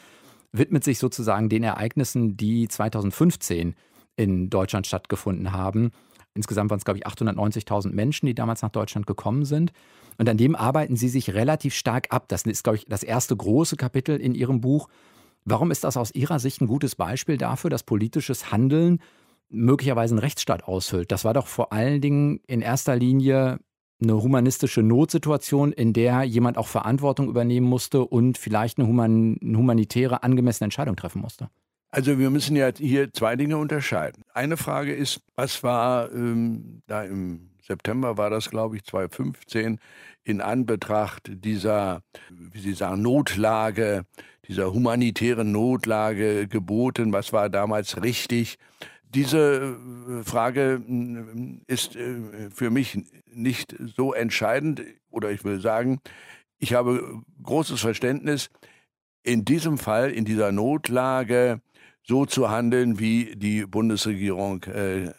widmet 0.52 0.84
sich 0.84 1.00
sozusagen 1.00 1.48
den 1.50 1.63
Ereignissen, 1.63 2.38
die 2.38 2.67
2015 2.67 3.76
in 4.15 4.50
Deutschland 4.50 4.88
stattgefunden 4.88 5.52
haben. 5.52 5.91
Insgesamt 6.36 6.69
waren 6.69 6.78
es, 6.78 6.86
glaube 6.86 7.00
ich, 7.00 7.08
890.000 7.08 7.91
Menschen, 7.91 8.26
die 8.26 8.36
damals 8.36 8.62
nach 8.62 8.69
Deutschland 8.69 9.08
gekommen 9.08 9.45
sind. 9.45 9.71
Und 10.17 10.30
an 10.30 10.38
dem 10.38 10.56
arbeiten 10.56 10.95
Sie 10.95 11.10
sich 11.10 11.34
relativ 11.34 11.74
stark 11.74 12.08
ab. 12.12 12.26
Das 12.28 12.43
ist, 12.43 12.63
glaube 12.63 12.78
ich, 12.78 12.86
das 12.86 13.04
erste 13.04 13.36
große 13.36 13.78
Kapitel 13.78 14.17
in 14.17 14.36
Ihrem 14.36 14.62
Buch. 14.62 14.89
Warum 15.45 15.71
ist 15.71 15.84
das 15.84 15.98
aus 15.98 16.13
Ihrer 16.13 16.39
Sicht 16.39 16.62
ein 16.62 16.67
gutes 16.67 16.95
Beispiel 16.95 17.38
dafür, 17.38 17.69
dass 17.69 17.84
politisches 17.84 18.52
Handeln 18.52 19.00
möglicherweise 19.50 20.13
einen 20.13 20.19
Rechtsstaat 20.19 20.65
aushüllt? 20.65 21.12
Das 21.12 21.24
war 21.24 21.34
doch 21.34 21.48
vor 21.48 21.71
allen 21.71 22.02
Dingen 22.02 22.41
in 22.48 22.62
erster 22.62 22.95
Linie 22.95 23.60
eine 24.02 24.21
humanistische 24.21 24.84
Notsituation, 24.84 25.71
in 25.71 25.93
der 25.93 26.24
jemand 26.24 26.58
auch 26.58 26.67
Verantwortung 26.67 27.30
übernehmen 27.30 27.67
musste 27.67 28.04
und 28.04 28.38
vielleicht 28.38 28.78
eine, 28.78 28.88
human, 28.88 29.38
eine 29.41 29.58
humanitäre, 29.58 30.24
angemessene 30.24 30.65
Entscheidung 30.65 30.98
treffen 30.98 31.21
musste? 31.21 31.50
Also 31.95 32.19
wir 32.19 32.29
müssen 32.29 32.58
ja 32.58 32.71
hier 32.77 33.13
zwei 33.13 33.38
Dinge 33.38 33.58
unterscheiden. 33.58 34.25
Eine 34.34 34.58
Frage 34.58 34.93
ist, 34.93 35.21
was 35.38 35.63
war 35.63 36.12
ähm, 36.12 36.81
da 36.88 37.05
im 37.05 37.51
September 37.62 38.17
war 38.17 38.29
das, 38.29 38.49
glaube 38.49 38.75
ich, 38.75 38.84
2015, 38.84 39.79
in 40.25 40.41
Anbetracht 40.41 41.31
dieser, 41.34 42.01
wie 42.29 42.60
Sie 42.60 42.73
sagen, 42.73 43.01
Notlage, 43.01 44.03
dieser 44.45 44.73
humanitären 44.73 45.53
Notlage 45.53 46.49
geboten, 46.49 47.13
was 47.13 47.31
war 47.31 47.49
damals 47.49 48.03
richtig? 48.03 48.58
Diese 49.08 49.77
äh, 50.10 50.23
Frage 50.25 50.84
äh, 50.86 51.73
ist 51.73 51.95
äh, 51.95 52.49
für 52.53 52.71
mich 52.71 52.99
nicht 53.31 53.73
so 53.95 54.13
entscheidend 54.13 54.81
oder 55.12 55.31
ich 55.31 55.45
will 55.45 55.62
sagen, 55.62 56.01
ich 56.60 56.73
habe 56.73 57.21
großes 57.41 57.79
Verständnis, 57.79 58.49
in 59.23 59.45
diesem 59.45 59.77
Fall, 59.77 60.12
in 60.12 60.25
dieser 60.25 60.51
Notlage, 60.51 61.62
so 62.08 62.26
zu 62.26 62.50
handeln, 62.50 63.00
wie 63.00 63.36
die 63.36 63.65
Bundesregierung 63.65 64.63
äh, 64.63 65.10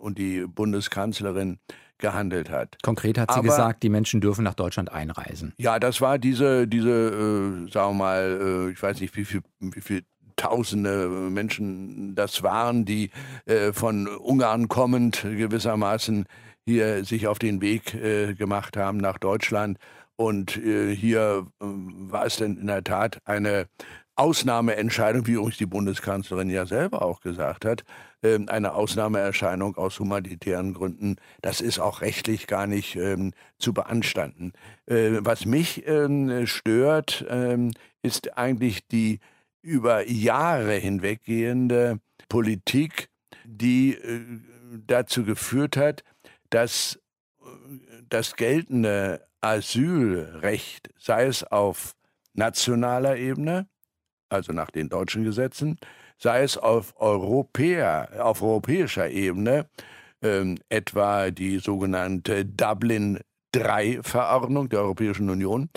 und 0.00 0.18
die 0.18 0.46
Bundeskanzlerin 0.46 1.58
gehandelt 1.98 2.50
hat. 2.50 2.76
Konkret 2.82 3.18
hat 3.18 3.30
sie 3.30 3.38
Aber, 3.38 3.48
gesagt, 3.48 3.82
die 3.82 3.88
Menschen 3.88 4.20
dürfen 4.20 4.44
nach 4.44 4.54
Deutschland 4.54 4.92
einreisen. 4.92 5.54
Ja, 5.56 5.78
das 5.78 6.00
war 6.00 6.18
diese, 6.18 6.66
diese 6.68 6.90
äh, 6.90 7.70
sagen 7.70 7.92
wir 7.92 8.04
mal, 8.04 8.66
äh, 8.68 8.72
ich 8.72 8.82
weiß 8.82 9.00
nicht, 9.00 9.16
wie 9.16 9.24
viel, 9.24 9.42
wie 9.60 9.80
viel 9.80 10.02
Tausende 10.36 11.06
Menschen 11.30 12.16
das 12.16 12.42
waren, 12.42 12.84
die 12.84 13.10
äh, 13.46 13.72
von 13.72 14.08
Ungarn 14.08 14.66
kommend 14.66 15.22
gewissermaßen 15.22 16.26
hier 16.66 17.04
sich 17.04 17.28
auf 17.28 17.38
den 17.38 17.60
Weg 17.60 17.94
äh, 17.94 18.34
gemacht 18.34 18.76
haben 18.76 18.98
nach 18.98 19.18
Deutschland. 19.18 19.78
Und 20.16 20.56
äh, 20.56 20.94
hier 20.94 21.46
äh, 21.60 21.64
war 21.64 22.26
es 22.26 22.36
denn 22.36 22.56
in 22.56 22.66
der 22.66 22.82
Tat 22.82 23.18
eine 23.24 23.66
Ausnahmeentscheidung, 24.16 25.26
wie 25.26 25.32
übrigens 25.32 25.58
die 25.58 25.66
Bundeskanzlerin 25.66 26.48
ja 26.48 26.66
selber 26.66 27.02
auch 27.02 27.20
gesagt 27.20 27.64
hat, 27.64 27.84
ähm, 28.22 28.48
eine 28.48 28.74
Ausnahmeerscheinung 28.74 29.76
aus 29.76 29.98
humanitären 29.98 30.74
Gründen. 30.74 31.16
Das 31.42 31.60
ist 31.60 31.78
auch 31.78 32.00
rechtlich 32.00 32.46
gar 32.46 32.66
nicht 32.66 32.96
ähm, 32.96 33.32
zu 33.58 33.72
beanstanden. 33.74 34.52
Äh, 34.86 35.18
was 35.20 35.46
mich 35.46 35.86
ähm, 35.86 36.46
stört, 36.46 37.24
ähm, 37.28 37.72
ist 38.02 38.36
eigentlich 38.38 38.86
die 38.86 39.18
über 39.62 40.08
Jahre 40.08 40.74
hinweggehende 40.74 41.98
Politik, 42.28 43.08
die 43.44 43.94
äh, 43.94 44.20
dazu 44.86 45.24
geführt 45.24 45.76
hat, 45.76 46.04
dass 46.50 47.00
äh, 47.40 47.46
das 48.08 48.36
geltende 48.36 49.26
Asylrecht, 49.40 50.90
sei 50.98 51.26
es 51.26 51.44
auf 51.44 51.94
nationaler 52.34 53.16
Ebene, 53.16 53.66
also 54.34 54.52
nach 54.52 54.70
den 54.70 54.88
deutschen 54.88 55.24
Gesetzen, 55.24 55.78
sei 56.18 56.42
es 56.42 56.58
auf, 56.58 56.94
Europäer, 56.96 58.08
auf 58.18 58.42
europäischer 58.42 59.10
Ebene, 59.10 59.66
ähm, 60.22 60.58
etwa 60.68 61.30
die 61.30 61.58
sogenannte 61.58 62.44
Dublin 62.44 63.20
III-Verordnung 63.54 64.68
der 64.68 64.80
Europäischen 64.80 65.30
Union, 65.30 65.70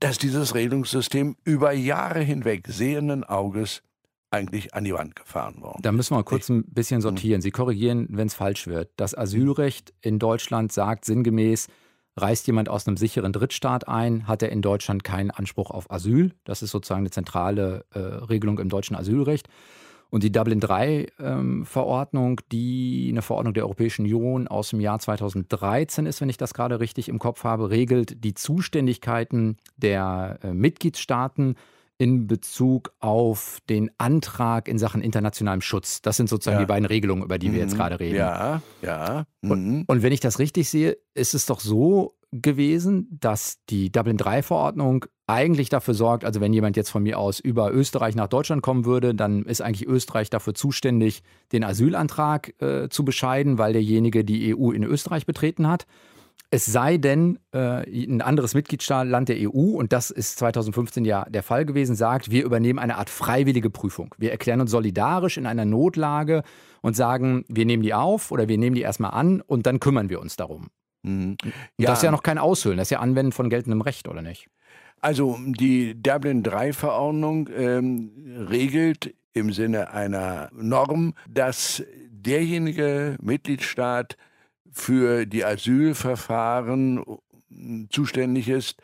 dass 0.00 0.18
dieses 0.18 0.54
Regelungssystem 0.54 1.36
über 1.44 1.72
Jahre 1.72 2.20
hinweg 2.20 2.66
sehenden 2.68 3.24
Auges 3.24 3.82
eigentlich 4.30 4.74
an 4.74 4.84
die 4.84 4.92
Wand 4.92 5.14
gefahren 5.14 5.62
worden. 5.62 5.80
Da 5.82 5.92
müssen 5.92 6.16
wir 6.16 6.24
kurz 6.24 6.48
ein 6.48 6.64
bisschen 6.64 7.00
sortieren. 7.00 7.40
Sie 7.40 7.52
korrigieren, 7.52 8.08
wenn 8.10 8.26
es 8.26 8.34
falsch 8.34 8.66
wird. 8.66 8.90
Das 8.96 9.16
Asylrecht 9.16 9.94
in 10.00 10.18
Deutschland 10.18 10.72
sagt 10.72 11.04
sinngemäß, 11.04 11.68
Reist 12.16 12.46
jemand 12.46 12.68
aus 12.68 12.86
einem 12.86 12.96
sicheren 12.96 13.32
Drittstaat 13.32 13.88
ein, 13.88 14.28
hat 14.28 14.42
er 14.42 14.50
in 14.50 14.62
Deutschland 14.62 15.02
keinen 15.02 15.30
Anspruch 15.30 15.70
auf 15.70 15.90
Asyl. 15.90 16.32
Das 16.44 16.62
ist 16.62 16.70
sozusagen 16.70 17.00
eine 17.00 17.10
zentrale 17.10 17.84
äh, 17.92 17.98
Regelung 17.98 18.58
im 18.60 18.68
deutschen 18.68 18.94
Asylrecht. 18.94 19.48
Und 20.10 20.22
die 20.22 20.30
Dublin 20.30 20.60
III-Verordnung, 20.60 22.30
ähm, 22.38 22.46
die 22.52 23.08
eine 23.10 23.20
Verordnung 23.22 23.52
der 23.52 23.64
Europäischen 23.64 24.02
Union 24.02 24.46
aus 24.46 24.70
dem 24.70 24.78
Jahr 24.78 25.00
2013 25.00 26.06
ist, 26.06 26.20
wenn 26.20 26.28
ich 26.28 26.36
das 26.36 26.54
gerade 26.54 26.78
richtig 26.78 27.08
im 27.08 27.18
Kopf 27.18 27.42
habe, 27.42 27.70
regelt 27.70 28.22
die 28.22 28.34
Zuständigkeiten 28.34 29.56
der 29.76 30.38
äh, 30.44 30.54
Mitgliedstaaten 30.54 31.56
in 32.04 32.26
Bezug 32.26 32.92
auf 33.00 33.60
den 33.70 33.90
Antrag 33.96 34.68
in 34.68 34.78
Sachen 34.78 35.00
internationalem 35.00 35.62
Schutz. 35.62 36.02
Das 36.02 36.18
sind 36.18 36.28
sozusagen 36.28 36.56
ja. 36.58 36.60
die 36.60 36.68
beiden 36.68 36.84
Regelungen, 36.84 37.24
über 37.24 37.38
die 37.38 37.50
wir 37.50 37.60
jetzt 37.60 37.72
mhm. 37.72 37.78
gerade 37.78 37.98
reden. 37.98 38.16
Ja, 38.16 38.60
ja. 38.82 39.24
Mhm. 39.40 39.50
Und, 39.50 39.84
und 39.86 40.02
wenn 40.02 40.12
ich 40.12 40.20
das 40.20 40.38
richtig 40.38 40.68
sehe, 40.68 40.98
ist 41.14 41.32
es 41.32 41.46
doch 41.46 41.60
so 41.60 42.12
gewesen, 42.30 43.08
dass 43.10 43.64
die 43.70 43.90
Dublin 43.90 44.18
III-Verordnung 44.18 45.06
eigentlich 45.26 45.70
dafür 45.70 45.94
sorgt, 45.94 46.26
also 46.26 46.42
wenn 46.42 46.52
jemand 46.52 46.76
jetzt 46.76 46.90
von 46.90 47.02
mir 47.02 47.18
aus 47.18 47.40
über 47.40 47.72
Österreich 47.72 48.14
nach 48.16 48.28
Deutschland 48.28 48.60
kommen 48.60 48.84
würde, 48.84 49.14
dann 49.14 49.44
ist 49.44 49.62
eigentlich 49.62 49.88
Österreich 49.88 50.28
dafür 50.28 50.52
zuständig, 50.52 51.22
den 51.52 51.64
Asylantrag 51.64 52.60
äh, 52.60 52.90
zu 52.90 53.06
bescheiden, 53.06 53.56
weil 53.56 53.72
derjenige 53.72 54.26
die 54.26 54.54
EU 54.54 54.72
in 54.72 54.82
Österreich 54.82 55.24
betreten 55.24 55.68
hat. 55.68 55.86
Es 56.54 56.66
sei 56.66 56.98
denn, 56.98 57.40
äh, 57.50 57.82
ein 58.06 58.22
anderes 58.22 58.54
Mitgliedsland 58.54 59.28
der 59.28 59.38
EU, 59.40 59.76
und 59.76 59.92
das 59.92 60.12
ist 60.12 60.38
2015 60.38 61.04
ja 61.04 61.24
der 61.28 61.42
Fall 61.42 61.66
gewesen, 61.66 61.96
sagt, 61.96 62.30
wir 62.30 62.44
übernehmen 62.44 62.78
eine 62.78 62.96
Art 62.96 63.10
freiwillige 63.10 63.70
Prüfung. 63.70 64.14
Wir 64.18 64.30
erklären 64.30 64.60
uns 64.60 64.70
solidarisch 64.70 65.36
in 65.36 65.46
einer 65.46 65.64
Notlage 65.64 66.44
und 66.80 66.94
sagen, 66.94 67.44
wir 67.48 67.66
nehmen 67.66 67.82
die 67.82 67.92
auf 67.92 68.30
oder 68.30 68.46
wir 68.46 68.56
nehmen 68.56 68.76
die 68.76 68.82
erstmal 68.82 69.10
an 69.10 69.40
und 69.40 69.66
dann 69.66 69.80
kümmern 69.80 70.10
wir 70.10 70.20
uns 70.20 70.36
darum. 70.36 70.68
Mhm. 71.02 71.38
Ja. 71.76 71.88
Das 71.88 71.98
ist 71.98 72.02
ja 72.04 72.12
noch 72.12 72.22
kein 72.22 72.38
Aushöhlen, 72.38 72.78
das 72.78 72.86
ist 72.86 72.92
ja 72.92 73.00
Anwenden 73.00 73.32
von 73.32 73.50
geltendem 73.50 73.80
Recht, 73.80 74.06
oder 74.06 74.22
nicht? 74.22 74.46
Also 75.00 75.36
die 75.44 76.00
Dublin 76.00 76.44
III-Verordnung 76.44 77.48
ähm, 77.52 78.46
regelt 78.48 79.12
im 79.32 79.52
Sinne 79.52 79.90
einer 79.90 80.50
Norm, 80.52 81.14
dass 81.28 81.82
derjenige 82.12 83.16
Mitgliedstaat, 83.20 84.16
für 84.74 85.24
die 85.24 85.44
Asylverfahren 85.44 87.02
äh, 87.50 87.88
zuständig 87.88 88.48
ist, 88.48 88.82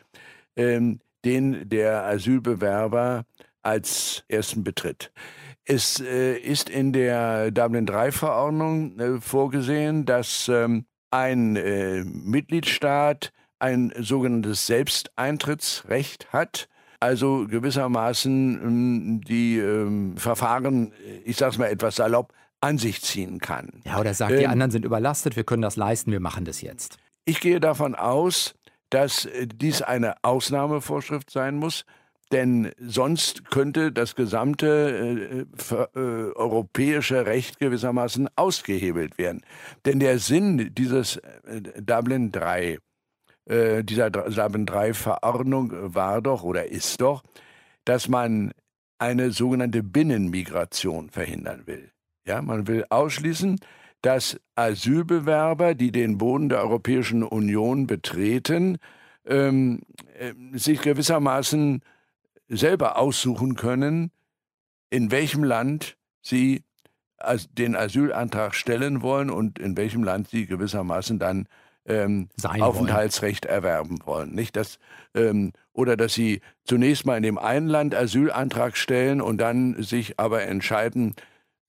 ähm, 0.55 0.99
den 1.23 1.69
der 1.69 2.05
Asylbewerber 2.05 3.25
als 3.61 4.23
ersten 4.27 4.63
betritt. 4.63 5.11
Es 5.65 5.99
äh, 5.99 6.37
ist 6.37 6.69
in 6.69 6.91
der 6.93 7.51
Dublin 7.51 7.87
III-Verordnung 7.87 8.99
äh, 8.99 9.21
vorgesehen, 9.21 10.05
dass 10.05 10.49
ähm, 10.49 10.85
ein 11.11 11.55
äh, 11.55 12.03
Mitgliedstaat 12.03 13.31
ein 13.59 13.93
sogenanntes 13.99 14.65
Selbsteintrittsrecht 14.65 16.33
hat, 16.33 16.67
also 16.99 17.45
gewissermaßen 17.47 18.61
ähm, 18.63 19.21
die 19.21 19.61
Verfahren, 20.15 20.93
ich 21.23 21.37
sage 21.37 21.51
es 21.51 21.57
mal 21.59 21.67
etwas 21.67 21.95
salopp, 21.95 22.33
an 22.61 22.77
sich 22.77 23.01
ziehen 23.01 23.39
kann. 23.39 23.81
Ja, 23.85 23.99
oder 23.99 24.13
sagt, 24.13 24.31
ähm, 24.31 24.39
die 24.39 24.47
anderen 24.47 24.71
sind 24.71 24.85
überlastet, 24.85 25.35
wir 25.35 25.43
können 25.43 25.61
das 25.61 25.75
leisten, 25.75 26.11
wir 26.11 26.19
machen 26.19 26.45
das 26.45 26.61
jetzt. 26.61 26.97
Ich 27.25 27.39
gehe 27.39 27.59
davon 27.59 27.95
aus, 27.95 28.55
dass 28.89 29.25
äh, 29.25 29.47
dies 29.47 29.81
eine 29.81 30.15
Ausnahmevorschrift 30.23 31.29
sein 31.29 31.57
muss, 31.57 31.85
denn 32.31 32.71
sonst 32.79 33.49
könnte 33.49 33.91
das 33.91 34.15
gesamte 34.15 35.45
äh, 35.69 35.99
äh, 35.99 36.31
europäische 36.33 37.25
Recht 37.25 37.59
gewissermaßen 37.59 38.29
ausgehebelt 38.35 39.17
werden. 39.17 39.41
Denn 39.85 39.99
der 39.99 40.19
Sinn 40.19 40.73
dieses 40.73 41.17
äh, 41.17 41.61
Dublin 41.81 42.31
III, 42.33 42.79
äh, 43.45 43.83
dieser 43.83 44.09
Dublin 44.09 44.65
III 44.67 44.93
Verordnung 44.93 45.73
war 45.93 46.21
doch 46.21 46.43
oder 46.43 46.67
ist 46.67 47.01
doch, 47.01 47.23
dass 47.85 48.07
man 48.07 48.51
eine 48.97 49.31
sogenannte 49.31 49.83
Binnenmigration 49.83 51.09
verhindern 51.09 51.63
will. 51.65 51.90
Ja, 52.25 52.41
man 52.41 52.67
will 52.67 52.85
ausschließen, 52.89 53.59
dass 54.01 54.39
Asylbewerber, 54.55 55.75
die 55.75 55.91
den 55.91 56.17
Boden 56.17 56.49
der 56.49 56.59
Europäischen 56.59 57.23
Union 57.23 57.87
betreten, 57.87 58.77
ähm, 59.25 59.81
äh, 60.17 60.33
sich 60.57 60.81
gewissermaßen 60.81 61.81
selber 62.47 62.97
aussuchen 62.97 63.55
können, 63.55 64.11
in 64.89 65.11
welchem 65.11 65.43
Land 65.43 65.97
sie 66.21 66.63
den 67.53 67.75
Asylantrag 67.75 68.55
stellen 68.55 69.01
wollen 69.01 69.29
und 69.29 69.59
in 69.59 69.77
welchem 69.77 70.03
Land 70.03 70.29
sie 70.29 70.47
gewissermaßen 70.47 71.19
dann 71.19 71.47
ähm, 71.85 72.29
Aufenthaltsrecht 72.43 73.45
wollen. 73.45 73.55
erwerben 73.55 73.99
wollen. 74.05 74.33
Nicht 74.33 74.55
das, 74.55 74.79
ähm, 75.13 75.53
oder 75.73 75.97
dass 75.97 76.13
sie 76.13 76.41
zunächst 76.63 77.05
mal 77.05 77.17
in 77.17 77.23
dem 77.23 77.37
einen 77.37 77.67
Land 77.67 77.95
Asylantrag 77.95 78.77
stellen 78.77 79.21
und 79.21 79.37
dann 79.37 79.81
sich 79.81 80.19
aber 80.19 80.43
entscheiden, 80.43 81.15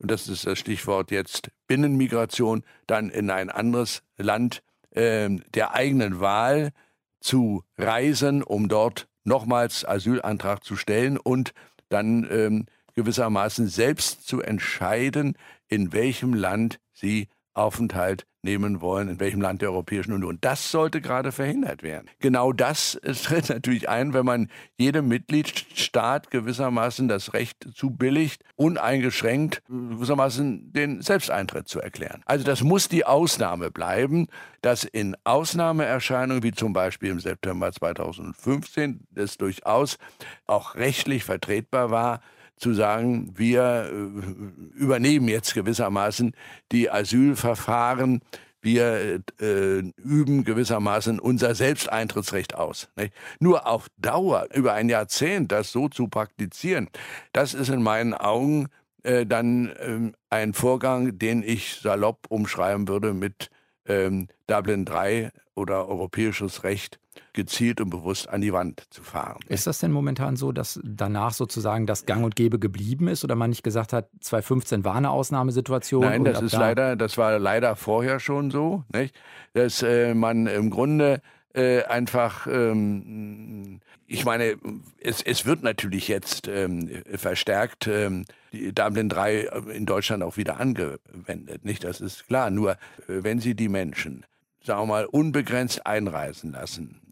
und 0.02 0.10
das 0.10 0.28
ist 0.28 0.46
das 0.46 0.58
Stichwort 0.58 1.10
jetzt 1.12 1.50
Binnenmigration, 1.68 2.64
dann 2.86 3.08
in 3.08 3.30
ein 3.30 3.50
anderes 3.50 4.02
Land 4.18 4.62
äh, 4.90 5.30
der 5.54 5.74
eigenen 5.74 6.20
Wahl 6.20 6.72
zu 7.20 7.62
reisen, 7.78 8.42
um 8.42 8.68
dort 8.68 9.06
nochmals 9.24 9.84
Asylantrag 9.86 10.64
zu 10.64 10.74
stellen 10.76 11.16
und 11.16 11.52
dann 11.88 12.28
ähm, 12.30 12.66
gewissermaßen 12.94 13.68
selbst 13.68 14.26
zu 14.26 14.42
entscheiden, 14.42 15.38
in 15.68 15.92
welchem 15.92 16.34
Land 16.34 16.80
sie 16.92 17.28
Aufenthalt 17.54 18.26
nehmen 18.42 18.80
wollen, 18.80 19.08
in 19.08 19.20
welchem 19.20 19.40
Land 19.40 19.62
der 19.62 19.70
Europäischen 19.70 20.12
Union. 20.12 20.38
Das 20.40 20.70
sollte 20.70 21.00
gerade 21.00 21.32
verhindert 21.32 21.82
werden. 21.82 22.08
Genau 22.20 22.52
das 22.52 23.00
tritt 23.22 23.48
natürlich 23.48 23.88
ein, 23.88 24.12
wenn 24.14 24.26
man 24.26 24.48
jedem 24.76 25.08
Mitgliedstaat 25.08 26.30
gewissermaßen 26.30 27.08
das 27.08 27.34
Recht 27.34 27.68
zubilligt, 27.74 28.42
uneingeschränkt 28.56 29.62
gewissermaßen 29.68 30.72
den 30.72 31.02
Selbsteintritt 31.02 31.68
zu 31.68 31.80
erklären. 31.80 32.22
Also 32.26 32.44
das 32.44 32.62
muss 32.62 32.88
die 32.88 33.04
Ausnahme 33.04 33.70
bleiben, 33.70 34.28
dass 34.60 34.84
in 34.84 35.16
Ausnahmeerscheinungen, 35.24 36.42
wie 36.42 36.52
zum 36.52 36.72
Beispiel 36.72 37.10
im 37.10 37.20
September 37.20 37.70
2015, 37.72 39.06
es 39.14 39.36
durchaus 39.36 39.98
auch 40.46 40.74
rechtlich 40.74 41.24
vertretbar 41.24 41.90
war, 41.90 42.20
zu 42.56 42.74
sagen, 42.74 43.32
wir 43.36 43.90
äh, 43.92 44.78
übernehmen 44.78 45.28
jetzt 45.28 45.54
gewissermaßen 45.54 46.32
die 46.70 46.90
Asylverfahren, 46.90 48.20
wir 48.60 49.20
äh, 49.40 49.78
üben 49.96 50.44
gewissermaßen 50.44 51.18
unser 51.18 51.54
Selbsteintrittsrecht 51.54 52.54
aus. 52.54 52.88
Nicht? 52.96 53.12
Nur 53.40 53.66
auf 53.66 53.88
Dauer, 53.96 54.46
über 54.54 54.72
ein 54.74 54.88
Jahrzehnt, 54.88 55.50
das 55.50 55.72
so 55.72 55.88
zu 55.88 56.06
praktizieren, 56.06 56.88
das 57.32 57.54
ist 57.54 57.68
in 57.68 57.82
meinen 57.82 58.14
Augen 58.14 58.68
äh, 59.02 59.26
dann 59.26 59.72
ähm, 59.80 60.14
ein 60.30 60.54
Vorgang, 60.54 61.18
den 61.18 61.42
ich 61.42 61.80
salopp 61.80 62.26
umschreiben 62.28 62.86
würde 62.86 63.14
mit 63.14 63.50
ähm, 63.86 64.28
Dublin 64.46 64.86
III 64.86 65.30
oder 65.54 65.88
europäisches 65.88 66.62
Recht 66.62 67.00
gezielt 67.32 67.80
und 67.80 67.90
bewusst 67.90 68.28
an 68.28 68.40
die 68.40 68.52
Wand 68.52 68.82
zu 68.90 69.02
fahren. 69.02 69.40
Ist 69.48 69.66
das 69.66 69.78
denn 69.78 69.92
momentan 69.92 70.36
so, 70.36 70.52
dass 70.52 70.80
danach 70.84 71.32
sozusagen 71.32 71.86
das 71.86 72.06
Gang 72.06 72.24
und 72.24 72.36
Gäbe 72.36 72.58
geblieben 72.58 73.08
ist 73.08 73.24
oder 73.24 73.34
man 73.34 73.50
nicht 73.50 73.62
gesagt 73.62 73.92
hat, 73.92 74.08
2015 74.20 74.84
war 74.84 74.94
eine 74.94 75.10
Ausnahmesituation? 75.10 76.02
Nein, 76.04 76.24
das 76.24 76.42
ist 76.42 76.54
da 76.54 76.60
leider, 76.60 76.96
das 76.96 77.16
war 77.18 77.38
leider 77.38 77.76
vorher 77.76 78.20
schon 78.20 78.50
so, 78.50 78.84
nicht? 78.92 79.14
dass 79.54 79.82
äh, 79.82 80.14
man 80.14 80.46
im 80.46 80.70
Grunde 80.70 81.22
äh, 81.54 81.82
einfach, 81.84 82.46
ähm, 82.46 83.80
ich 84.06 84.24
meine, 84.24 84.56
es, 85.00 85.22
es 85.22 85.46
wird 85.46 85.62
natürlich 85.62 86.08
jetzt 86.08 86.48
ähm, 86.48 87.02
verstärkt 87.14 87.86
ähm, 87.86 88.24
die 88.52 88.74
Dublin 88.74 89.08
3 89.08 89.48
in 89.74 89.86
Deutschland 89.86 90.22
auch 90.22 90.36
wieder 90.36 90.60
angewendet, 90.60 91.64
nicht? 91.64 91.84
Das 91.84 92.00
ist 92.00 92.26
klar. 92.26 92.50
Nur 92.50 92.72
äh, 92.72 92.76
wenn 93.06 93.38
Sie 93.38 93.54
die 93.54 93.68
Menschen, 93.68 94.24
sagen 94.64 94.82
wir 94.82 94.86
mal, 94.86 95.04
unbegrenzt 95.06 95.86
einreisen 95.86 96.52
lassen 96.52 97.02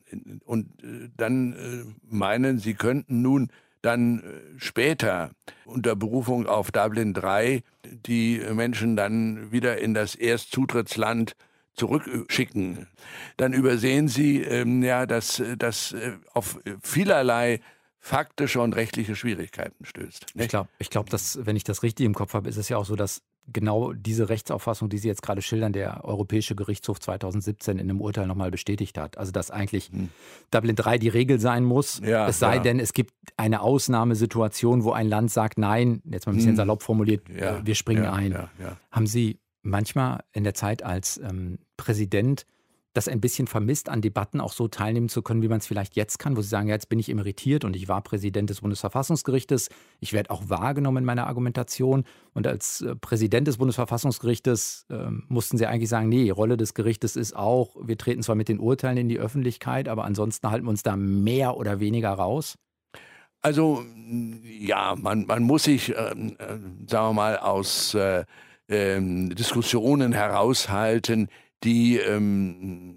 und 0.44 0.83
äh, 0.83 1.09
dann 1.16 1.53
äh, 1.53 1.85
meinen, 2.09 2.59
Sie 2.59 2.75
könnten 2.75 3.23
nun 3.23 3.51
dann 3.83 4.20
äh, 4.20 4.23
später 4.59 5.31
unter 5.64 5.96
Berufung 5.96 6.46
auf 6.46 6.70
Dublin 6.73 7.14
3 7.14 7.62
die 7.85 8.40
Menschen 8.53 8.96
dann 8.96 9.53
wieder 9.53 9.79
in 9.79 9.94
das 9.94 10.14
Erstzutrittsland 10.14 11.35
zurückschicken, 11.75 12.88
dann 13.37 13.53
übersehen 13.53 14.09
Sie 14.09 14.42
ähm, 14.42 14.83
ja, 14.83 15.07
dass 15.07 15.42
das 15.57 15.94
auf 16.35 16.61
vielerlei 16.83 17.61
faktische 18.01 18.61
und 18.61 18.75
rechtliche 18.75 19.14
Schwierigkeiten 19.14 19.85
stößt. 19.85 20.35
Ne? 20.35 20.44
Ich 20.44 20.49
glaube, 20.49 20.68
ich 20.79 20.90
glaub, 20.90 21.11
dass, 21.11 21.38
wenn 21.46 21.57
ich 21.57 21.64
das 21.64 21.83
richtig 21.83 22.07
im 22.07 22.14
Kopf 22.14 22.35
habe, 22.35 22.49
ist 22.49 22.57
es 22.57 22.68
ja 22.68 22.77
auch 22.77 22.87
so, 22.87 22.96
dass 22.96 23.23
genau 23.52 23.92
diese 23.92 24.28
Rechtsauffassung, 24.28 24.88
die 24.88 24.98
Sie 24.98 25.08
jetzt 25.08 25.22
gerade 25.22 25.42
schildern, 25.42 25.72
der 25.72 26.04
Europäische 26.04 26.54
Gerichtshof 26.54 27.00
2017 27.00 27.78
in 27.78 27.90
einem 27.90 28.00
Urteil 28.00 28.26
nochmal 28.26 28.50
bestätigt 28.50 28.98
hat. 28.98 29.18
Also 29.18 29.32
dass 29.32 29.50
eigentlich 29.50 29.90
hm. 29.90 30.08
Dublin 30.50 30.76
3 30.76 30.98
die 30.98 31.08
Regel 31.08 31.40
sein 31.40 31.64
muss. 31.64 32.00
Ja, 32.04 32.28
es 32.28 32.38
sei 32.38 32.56
ja. 32.56 32.62
denn, 32.62 32.80
es 32.80 32.92
gibt 32.92 33.12
eine 33.36 33.62
Ausnahmesituation, 33.62 34.84
wo 34.84 34.92
ein 34.92 35.08
Land 35.08 35.30
sagt, 35.30 35.58
nein, 35.58 36.02
jetzt 36.04 36.26
mal 36.26 36.32
ein 36.32 36.36
bisschen 36.36 36.52
hm. 36.52 36.56
salopp 36.56 36.82
formuliert, 36.82 37.28
ja, 37.28 37.58
äh, 37.58 37.66
wir 37.66 37.74
springen 37.74 38.06
ein. 38.06 38.36
Haben 38.90 39.06
Sie 39.06 39.38
manchmal 39.62 40.20
in 40.32 40.44
der 40.44 40.54
Zeit 40.54 40.82
als 40.82 41.18
ähm, 41.18 41.58
Präsident 41.76 42.46
das 42.92 43.07
ein 43.09 43.20
bisschen 43.20 43.46
vermisst, 43.46 43.88
an 43.88 44.00
Debatten 44.00 44.40
auch 44.40 44.53
so 44.53 44.66
teilnehmen 44.66 45.09
zu 45.09 45.22
können, 45.22 45.42
wie 45.42 45.48
man 45.48 45.59
es 45.59 45.66
vielleicht 45.66 45.94
jetzt 45.96 46.18
kann, 46.18 46.37
wo 46.37 46.42
Sie 46.42 46.48
sagen, 46.48 46.68
ja, 46.68 46.74
jetzt 46.74 46.88
bin 46.88 46.98
ich 46.98 47.09
emeritiert 47.09 47.64
und 47.64 47.76
ich 47.76 47.88
war 47.88 48.03
Präsident 48.03 48.50
des 48.50 48.62
Bundesverfassungsgerichtes, 48.62 49.68
ich 50.00 50.12
werde 50.12 50.31
auch 50.31 50.48
wahrgenommen 50.48 50.98
in 50.98 51.05
meiner 51.05 51.26
Argumentation 51.26 52.05
und 52.35 52.46
als 52.46 52.81
äh, 52.81 52.96
Präsident 52.96 53.46
des 53.46 53.59
Bundesverfassungsgerichtes 53.59 54.87
äh, 54.90 55.11
mussten 55.29 55.57
Sie 55.57 55.66
eigentlich 55.66 55.88
sagen, 55.88 56.09
nee, 56.09 56.31
Rolle 56.31 56.57
des 56.57 56.74
Gerichtes 56.74 57.16
ist 57.16 57.37
auch, 57.37 57.76
wir 57.81 57.96
treten 57.96 58.22
zwar 58.22 58.35
mit 58.35 58.48
den 58.48 58.59
Urteilen 58.59 58.96
in 58.96 59.09
die 59.09 59.18
Öffentlichkeit, 59.18 59.88
aber 59.88 60.05
ansonsten 60.05 60.50
halten 60.50 60.66
wir 60.66 60.70
uns 60.70 60.83
da 60.83 60.96
mehr 60.96 61.57
oder 61.57 61.79
weniger 61.79 62.11
raus. 62.11 62.57
Also 63.42 63.83
ja, 64.44 64.96
man, 64.98 65.26
man 65.26 65.42
muss 65.42 65.64
sich, 65.64 65.94
ähm, 65.96 66.37
äh, 66.38 66.59
sagen 66.87 67.09
wir 67.09 67.12
mal, 67.12 67.38
aus 67.38 67.94
äh, 67.94 68.24
ähm, 68.68 69.35
Diskussionen 69.35 70.12
heraushalten, 70.12 71.29
die 71.64 71.99
ähm, 71.99 72.96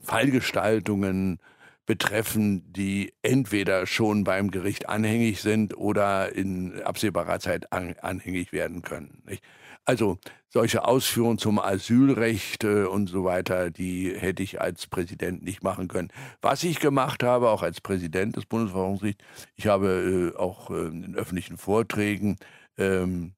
Fallgestaltungen 0.00 1.38
betreffen, 1.86 2.72
die 2.72 3.12
entweder 3.22 3.86
schon 3.86 4.24
beim 4.24 4.50
Gericht 4.50 4.88
anhängig 4.88 5.42
sind 5.42 5.76
oder 5.76 6.34
in 6.34 6.80
absehbarer 6.82 7.40
Zeit 7.40 7.72
an, 7.72 7.94
anhängig 8.00 8.52
werden 8.52 8.82
können. 8.82 9.22
Nicht? 9.26 9.44
Also 9.84 10.18
solche 10.48 10.86
Ausführungen 10.86 11.36
zum 11.36 11.58
Asylrecht 11.58 12.64
äh, 12.64 12.84
und 12.84 13.08
so 13.08 13.24
weiter, 13.24 13.70
die 13.70 14.14
hätte 14.16 14.42
ich 14.42 14.60
als 14.60 14.86
Präsident 14.86 15.42
nicht 15.42 15.62
machen 15.62 15.88
können. 15.88 16.08
Was 16.40 16.62
ich 16.62 16.80
gemacht 16.80 17.22
habe, 17.22 17.50
auch 17.50 17.62
als 17.62 17.82
Präsident 17.82 18.36
des 18.36 18.46
Bundesverfassungsgerichts, 18.46 19.22
ich 19.56 19.66
habe 19.66 20.32
äh, 20.34 20.38
auch 20.38 20.70
äh, 20.70 20.86
in 20.86 21.14
öffentlichen 21.16 21.58
Vorträgen 21.58 22.36
ähm, 22.78 23.34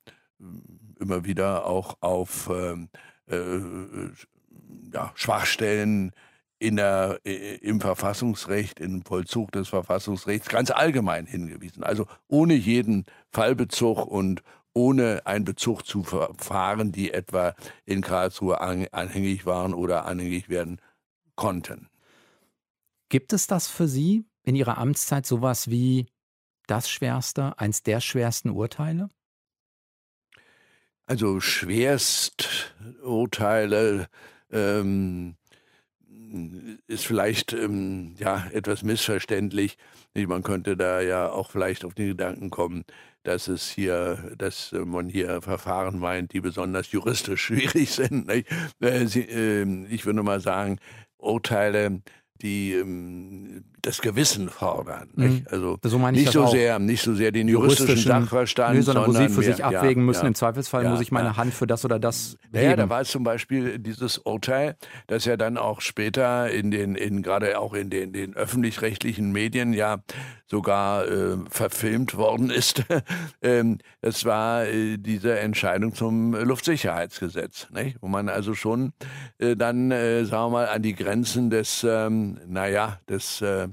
immer 1.00 1.24
wieder 1.24 1.66
auch 1.66 1.96
auf 2.00 2.48
ähm, 2.52 2.90
äh, 3.30 3.60
ja, 4.92 5.12
Schwachstellen 5.14 6.12
in 6.58 6.76
der, 6.76 7.20
im 7.24 7.80
Verfassungsrecht, 7.80 8.80
im 8.80 9.02
Vollzug 9.02 9.52
des 9.52 9.68
Verfassungsrechts 9.68 10.48
ganz 10.48 10.70
allgemein 10.70 11.26
hingewiesen. 11.26 11.82
Also 11.82 12.06
ohne 12.28 12.54
jeden 12.54 13.04
Fallbezug 13.30 14.06
und 14.06 14.42
ohne 14.72 15.22
einen 15.26 15.44
Bezug 15.44 15.86
zu 15.86 16.02
Verfahren, 16.02 16.92
die 16.92 17.12
etwa 17.12 17.54
in 17.84 18.00
Karlsruhe 18.02 18.60
anhängig 18.60 19.46
waren 19.46 19.74
oder 19.74 20.06
anhängig 20.06 20.48
werden 20.48 20.80
konnten. 21.34 21.88
Gibt 23.08 23.32
es 23.32 23.46
das 23.46 23.68
für 23.68 23.88
Sie 23.88 24.24
in 24.42 24.56
Ihrer 24.56 24.78
Amtszeit 24.78 25.26
sowas 25.26 25.70
wie 25.70 26.06
das 26.66 26.90
schwerste, 26.90 27.58
eins 27.58 27.82
der 27.82 28.00
schwersten 28.00 28.50
Urteile? 28.50 29.08
Also 31.06 31.40
Schwersturteile 31.40 34.08
ähm, 34.50 35.36
ist 36.88 37.06
vielleicht 37.06 37.52
ähm, 37.52 38.16
ja 38.18 38.48
etwas 38.52 38.82
missverständlich. 38.82 39.78
Man 40.14 40.42
könnte 40.42 40.76
da 40.76 41.00
ja 41.00 41.30
auch 41.30 41.52
vielleicht 41.52 41.84
auf 41.84 41.94
den 41.94 42.08
Gedanken 42.08 42.50
kommen, 42.50 42.84
dass 43.22 43.46
es 43.46 43.70
hier, 43.70 44.34
dass 44.36 44.72
man 44.72 45.08
hier 45.08 45.40
Verfahren 45.42 46.00
meint, 46.00 46.32
die 46.32 46.40
besonders 46.40 46.90
juristisch 46.90 47.42
schwierig 47.44 47.92
sind. 47.92 48.28
Äh, 48.28 48.42
ähm, 48.80 49.86
ich 49.88 50.06
würde 50.06 50.24
mal 50.24 50.40
sagen, 50.40 50.80
Urteile, 51.18 52.02
die 52.42 52.72
ähm, 52.72 53.64
das 53.86 54.00
Gewissen 54.00 54.48
fordern. 54.48 55.08
Mhm. 55.14 55.46
Also 55.50 55.78
so 55.82 55.98
nicht 56.10 56.32
so 56.32 56.46
sehr, 56.46 56.78
nicht 56.78 57.02
so 57.02 57.14
sehr 57.14 57.30
den 57.30 57.48
juristischen, 57.48 57.88
juristischen 57.88 58.22
Sachverstand, 58.22 58.76
nö, 58.76 58.82
sondern, 58.82 59.04
sondern 59.04 59.24
wo 59.24 59.28
Sie 59.28 59.34
für 59.34 59.40
mehr, 59.40 59.54
sich 59.54 59.64
abwägen 59.64 60.02
ja, 60.02 60.06
müssen. 60.06 60.22
Ja, 60.22 60.28
Im 60.28 60.34
Zweifelsfall 60.34 60.84
ja, 60.84 60.90
muss 60.90 61.00
ich 61.00 61.12
meine 61.12 61.36
Hand 61.36 61.54
für 61.54 61.66
das 61.66 61.84
oder 61.84 61.98
das. 61.98 62.36
Naja, 62.50 62.74
da 62.74 62.88
war 62.88 63.04
zum 63.04 63.22
Beispiel 63.22 63.78
dieses 63.78 64.18
Urteil, 64.18 64.76
das 65.06 65.24
ja 65.24 65.36
dann 65.36 65.56
auch 65.56 65.80
später 65.80 66.50
in 66.50 66.70
den, 66.70 66.96
in 66.96 67.22
gerade 67.22 67.58
auch 67.60 67.74
in 67.74 67.88
den, 67.90 68.12
den 68.12 68.34
öffentlich-rechtlichen 68.34 69.30
Medien 69.30 69.72
ja 69.72 69.98
sogar 70.48 71.06
äh, 71.08 71.36
verfilmt 71.50 72.16
worden 72.16 72.50
ist. 72.50 72.84
ähm, 73.42 73.78
das 74.00 74.24
war 74.24 74.66
äh, 74.66 74.96
diese 74.96 75.38
Entscheidung 75.38 75.94
zum 75.94 76.34
Luftsicherheitsgesetz, 76.34 77.68
nicht? 77.70 77.98
wo 78.00 78.08
man 78.08 78.28
also 78.28 78.54
schon 78.54 78.92
äh, 79.38 79.56
dann, 79.56 79.90
äh, 79.90 80.24
sagen 80.24 80.46
wir 80.46 80.50
mal, 80.50 80.68
an 80.68 80.82
die 80.82 80.94
Grenzen 80.94 81.50
des, 81.50 81.84
ähm, 81.88 82.38
naja, 82.46 83.00
des 83.08 83.42
äh, 83.42 83.68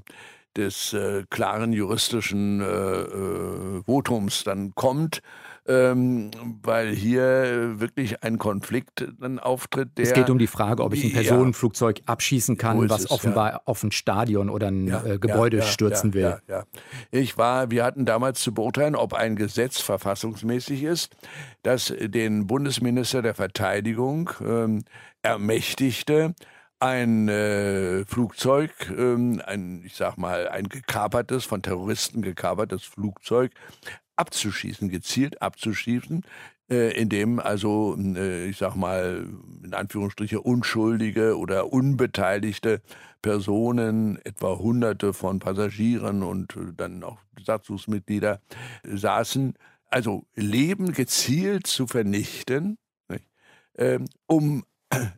des 0.56 0.92
äh, 0.92 1.24
klaren 1.30 1.72
juristischen 1.72 2.60
äh, 2.60 2.64
äh, 2.64 3.82
Votums 3.86 4.44
dann 4.44 4.74
kommt 4.74 5.20
ähm, 5.66 6.30
weil 6.62 6.94
hier 6.94 7.80
wirklich 7.80 8.22
ein 8.22 8.38
Konflikt 8.38 9.06
dann 9.18 9.38
auftritt. 9.38 9.90
es 9.98 10.12
geht 10.12 10.28
um 10.28 10.38
die 10.38 10.46
Frage, 10.46 10.84
ob 10.84 10.92
ich 10.92 11.04
ein 11.04 11.12
Personenflugzeug 11.12 12.00
ja, 12.00 12.04
abschießen 12.06 12.58
kann, 12.58 12.88
was 12.90 13.04
es, 13.04 13.10
offenbar 13.10 13.52
ja. 13.52 13.60
auf 13.64 13.82
ein 13.82 13.90
Stadion 13.90 14.50
oder 14.50 14.68
ein 14.68 14.86
ja, 14.88 15.04
äh, 15.04 15.18
Gebäude 15.18 15.62
stürzen 15.62 16.12
will. 16.12 16.36
Ich 17.10 17.38
war, 17.38 17.70
wir 17.70 17.84
hatten 17.84 18.04
damals 18.04 18.42
zu 18.42 18.52
beurteilen, 18.52 18.94
ob 18.94 19.14
ein 19.14 19.36
Gesetz 19.36 19.80
verfassungsmäßig 19.80 20.82
ist, 20.82 21.16
das 21.62 21.92
den 21.98 22.46
Bundesminister 22.46 23.22
der 23.22 23.34
Verteidigung 23.34 24.30
ähm, 24.46 24.84
ermächtigte, 25.22 26.34
ein 26.84 27.28
äh, 27.30 28.04
Flugzeug, 28.04 28.70
ähm, 28.90 29.40
ein, 29.46 29.82
ich 29.86 29.94
sag 29.94 30.18
mal, 30.18 30.48
ein 30.48 30.68
gekapertes, 30.68 31.46
von 31.46 31.62
Terroristen 31.62 32.20
gekapertes 32.20 32.82
Flugzeug 32.84 33.52
abzuschießen, 34.16 34.90
gezielt 34.90 35.40
abzuschießen, 35.40 36.26
äh, 36.68 36.94
in 37.00 37.08
dem 37.08 37.40
also, 37.40 37.96
äh, 37.98 38.44
ich 38.48 38.58
sag 38.58 38.76
mal, 38.76 39.26
in 39.64 39.72
Anführungsstriche 39.72 40.42
unschuldige 40.42 41.38
oder 41.38 41.72
unbeteiligte 41.72 42.82
Personen, 43.22 44.18
etwa 44.22 44.58
Hunderte 44.58 45.14
von 45.14 45.38
Passagieren 45.38 46.22
und 46.22 46.54
äh, 46.54 46.74
dann 46.76 47.02
auch 47.02 47.16
Satzungsmitglieder 47.42 48.42
saßen, 48.84 49.54
also 49.88 50.26
Leben 50.34 50.92
gezielt 50.92 51.66
zu 51.66 51.86
vernichten, 51.86 52.76
nicht? 53.08 53.24
Ähm, 53.78 54.04
um 54.26 54.64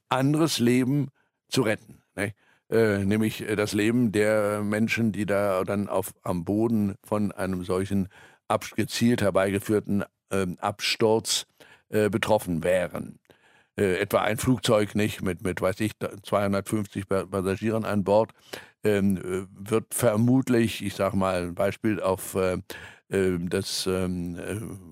anderes 0.09 0.61
Leben 0.61 1.09
zu 1.49 1.63
retten. 1.63 2.03
Nicht? 2.15 2.35
Äh, 2.71 3.05
nämlich 3.05 3.45
das 3.57 3.73
Leben 3.73 4.13
der 4.13 4.63
Menschen, 4.63 5.13
die 5.13 5.27
da 5.27 5.65
dann 5.65 5.89
auf, 5.89 6.15
am 6.23 6.45
Boden 6.45 6.97
von 7.05 7.33
einem 7.33 7.65
solchen 7.65 8.09
gezielt 8.77 9.23
herbeigeführten 9.23 10.05
äh, 10.31 10.47
Absturz 10.59 11.47
äh, 11.89 12.09
betroffen 12.09 12.65
wären. 12.65 13.19
Äh, 13.79 13.99
etwa 13.99 14.23
ein 14.23 14.39
Flugzeug 14.39 14.95
nicht 14.95 15.23
mit, 15.23 15.43
mit 15.43 15.61
weiß 15.61 15.81
ich, 15.81 15.93
250 16.23 17.09
Passagieren 17.09 17.85
an 17.85 18.05
Bord 18.05 18.33
ähm, 18.85 19.17
äh, 19.17 19.47
wird 19.51 19.93
vermutlich, 19.93 20.85
ich 20.85 20.95
sage 20.95 21.17
mal 21.17 21.43
ein 21.43 21.55
Beispiel 21.55 22.01
auf 22.01 22.35
äh, 22.35 22.59
äh, 23.09 23.39
das, 23.41 23.87
ähm, 23.87 24.37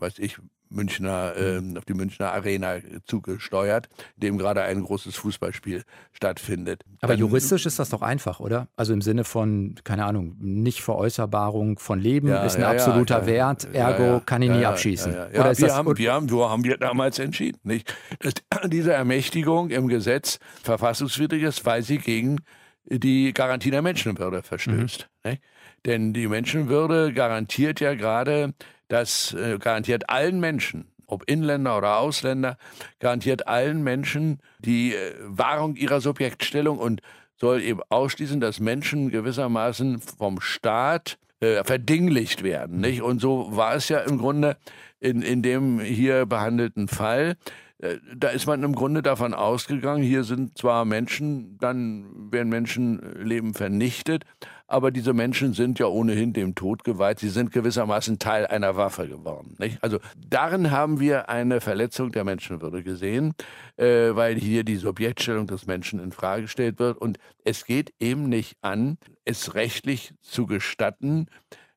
weiß 0.01 0.19
ich, 0.19 0.39
Münchner, 0.71 1.35
äh, 1.37 1.61
auf 1.77 1.85
die 1.85 1.95
Münchner 1.95 2.33
Arena 2.33 2.77
zugesteuert, 3.07 3.89
dem 4.17 4.39
gerade 4.39 4.63
ein 4.63 4.83
großes 4.83 5.17
Fußballspiel 5.17 5.85
stattfindet. 6.13 6.83
Aber 7.01 7.13
Dann, 7.13 7.21
juristisch 7.21 7.67
ist 7.67 7.79
das 7.79 7.91
doch 7.91 8.03
einfach, 8.03 8.41
oder? 8.41 8.69
Also 8.77 8.93
im 8.93 9.03
Sinne 9.03 9.25
von, 9.25 9.77
keine 9.85 10.05
Ahnung, 10.05 10.37
Nichtveräußerbarung 10.41 11.79
von 11.79 12.01
Leben 12.01 12.29
ja, 12.29 12.45
ist 12.45 12.57
ein 12.57 12.63
ja, 12.63 12.71
absoluter 12.71 13.21
ja, 13.21 13.27
Wert, 13.27 13.69
ergo 13.73 14.21
kann 14.25 14.43
ich 14.43 14.51
nie 14.51 14.65
abschießen. 14.65 15.13
Oder 15.13 15.57
wir, 15.57 15.75
haben, 15.75 15.99
wir 15.99 16.13
haben, 16.13 16.29
so 16.29 16.49
haben 16.49 16.65
wir 16.65 16.77
damals 16.77 17.19
entschieden, 17.19 17.61
nicht? 17.63 17.95
dass 18.21 18.35
diese 18.69 18.93
Ermächtigung 18.93 19.71
im 19.71 19.89
Gesetz 19.89 20.39
verfassungswidrig 20.63 21.43
ist, 21.43 21.65
weil 21.67 21.83
sie 21.83 21.99
gegen 21.99 22.41
die 22.87 23.33
Garantie 23.33 23.71
der 23.71 23.83
Menschenwürde 23.83 24.43
verstößt. 24.43 25.09
Mhm. 25.25 25.39
Denn 25.87 26.13
die 26.13 26.29
Menschenwürde 26.29 27.13
garantiert 27.13 27.81
ja 27.81 27.95
gerade 27.95 28.55
das 28.89 29.33
äh, 29.35 29.59
garantiert 29.59 30.11
allen 30.11 30.41
Menschen, 30.41 30.87
ob 31.07 31.29
Inländer 31.29 31.79
oder 31.79 31.99
Ausländer, 31.99 32.57
garantiert 33.01 33.47
allen 33.49 33.83
Menschen 33.83 34.41
die 34.59 34.95
äh, 34.95 35.15
Wahrung 35.25 35.77
ihrer 35.77 36.01
Subjektstellung 36.01 36.79
und 36.79 37.01
soll 37.37 37.63
eben 37.63 37.81
ausschließen, 37.89 38.41
dass 38.41 38.61
Menschen 38.61 39.11
gewissermaßen 39.11 40.01
vom 40.01 40.41
Staat 40.41 41.19
äh, 41.41 41.65
verdinglicht 41.65 42.43
werden. 42.43 42.81
Nicht? 42.81 43.03
Und 43.03 43.21
so 43.21 43.49
war 43.57 43.75
es 43.75 43.89
ja 43.89 44.01
im 44.01 44.19
Grunde 44.19 44.57
in, 45.01 45.23
in 45.23 45.43
dem 45.43 45.81
hier 45.81 46.27
behandelten 46.27 46.89
Fall. 46.89 47.37
Äh, 47.79 47.97
da 48.15 48.29
ist 48.29 48.47
man 48.47 48.63
im 48.63 48.75
Grunde 48.75 49.03
davon 49.03 49.35
ausgegangen, 49.35 50.03
hier 50.03 50.25
sind 50.25 50.57
zwar 50.57 50.85
Menschen, 50.85 51.59
dann 51.59 52.33
werden 52.33 52.49
Menschenleben 52.49 53.55
vernichtet, 53.55 54.25
aber 54.67 54.91
diese 54.91 55.13
Menschen 55.13 55.53
sind 55.53 55.79
ja 55.79 55.87
ohnehin 55.87 56.33
dem 56.33 56.55
Tod 56.55 56.85
geweiht. 56.85 57.19
Sie 57.19 57.29
sind 57.29 57.53
gewissermaßen 57.53 58.19
Teil 58.19 58.47
einer 58.47 58.77
Waffe 58.77 59.07
geworden. 59.07 59.55
Nicht? 59.59 59.83
Also 59.83 59.99
darin 60.17 60.71
haben 60.71 61.01
wir 61.01 61.29
eine 61.29 61.61
Verletzung 61.61 62.13
der 62.13 62.25
Menschenwürde 62.25 62.83
gesehen, 62.83 63.35
äh, 63.77 64.15
weil 64.15 64.37
hier 64.37 64.65
die 64.65 64.77
Subjektstellung 64.77 65.47
des 65.47 65.67
Menschen 65.67 66.01
in 66.01 66.13
Frage 66.13 66.43
gestellt 66.43 66.79
wird. 66.79 66.99
Und 66.99 67.19
es 67.45 67.65
geht 67.65 67.93
eben 68.01 68.29
nicht 68.29 68.57
an, 68.63 68.97
es 69.25 69.55
rechtlich 69.55 70.15
zu 70.23 70.47
gestatten, 70.47 71.27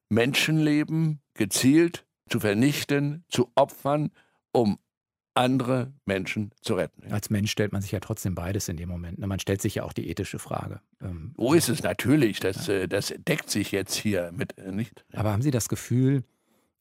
Menschenleben 0.09 1.21
gezielt 1.33 2.05
zu 2.29 2.39
vernichten, 2.39 3.25
zu 3.29 3.51
opfern, 3.55 4.11
um 4.51 4.79
andere 5.37 5.93
Menschen 6.05 6.51
zu 6.61 6.75
retten. 6.75 7.11
Als 7.11 7.29
Mensch 7.29 7.51
stellt 7.51 7.71
man 7.71 7.81
sich 7.81 7.91
ja 7.91 7.99
trotzdem 7.99 8.35
beides 8.35 8.67
in 8.67 8.77
dem 8.77 8.89
Moment. 8.89 9.19
Ne? 9.19 9.27
Man 9.27 9.39
stellt 9.39 9.61
sich 9.61 9.75
ja 9.75 9.83
auch 9.83 9.93
die 9.93 10.09
ethische 10.09 10.39
Frage. 10.39 10.81
Ähm, 11.01 11.33
so 11.37 11.53
ist 11.53 11.69
es 11.69 11.83
natürlich. 11.83 12.39
Das, 12.39 12.67
ja. 12.67 12.73
Äh, 12.73 12.87
das 12.87 13.13
deckt 13.17 13.49
sich 13.49 13.71
jetzt 13.71 13.95
hier 13.95 14.31
mit 14.33 14.57
äh, 14.57 14.71
nicht. 14.71 15.05
Aber 15.13 15.31
haben 15.31 15.41
Sie 15.41 15.51
das 15.51 15.69
Gefühl, 15.69 16.23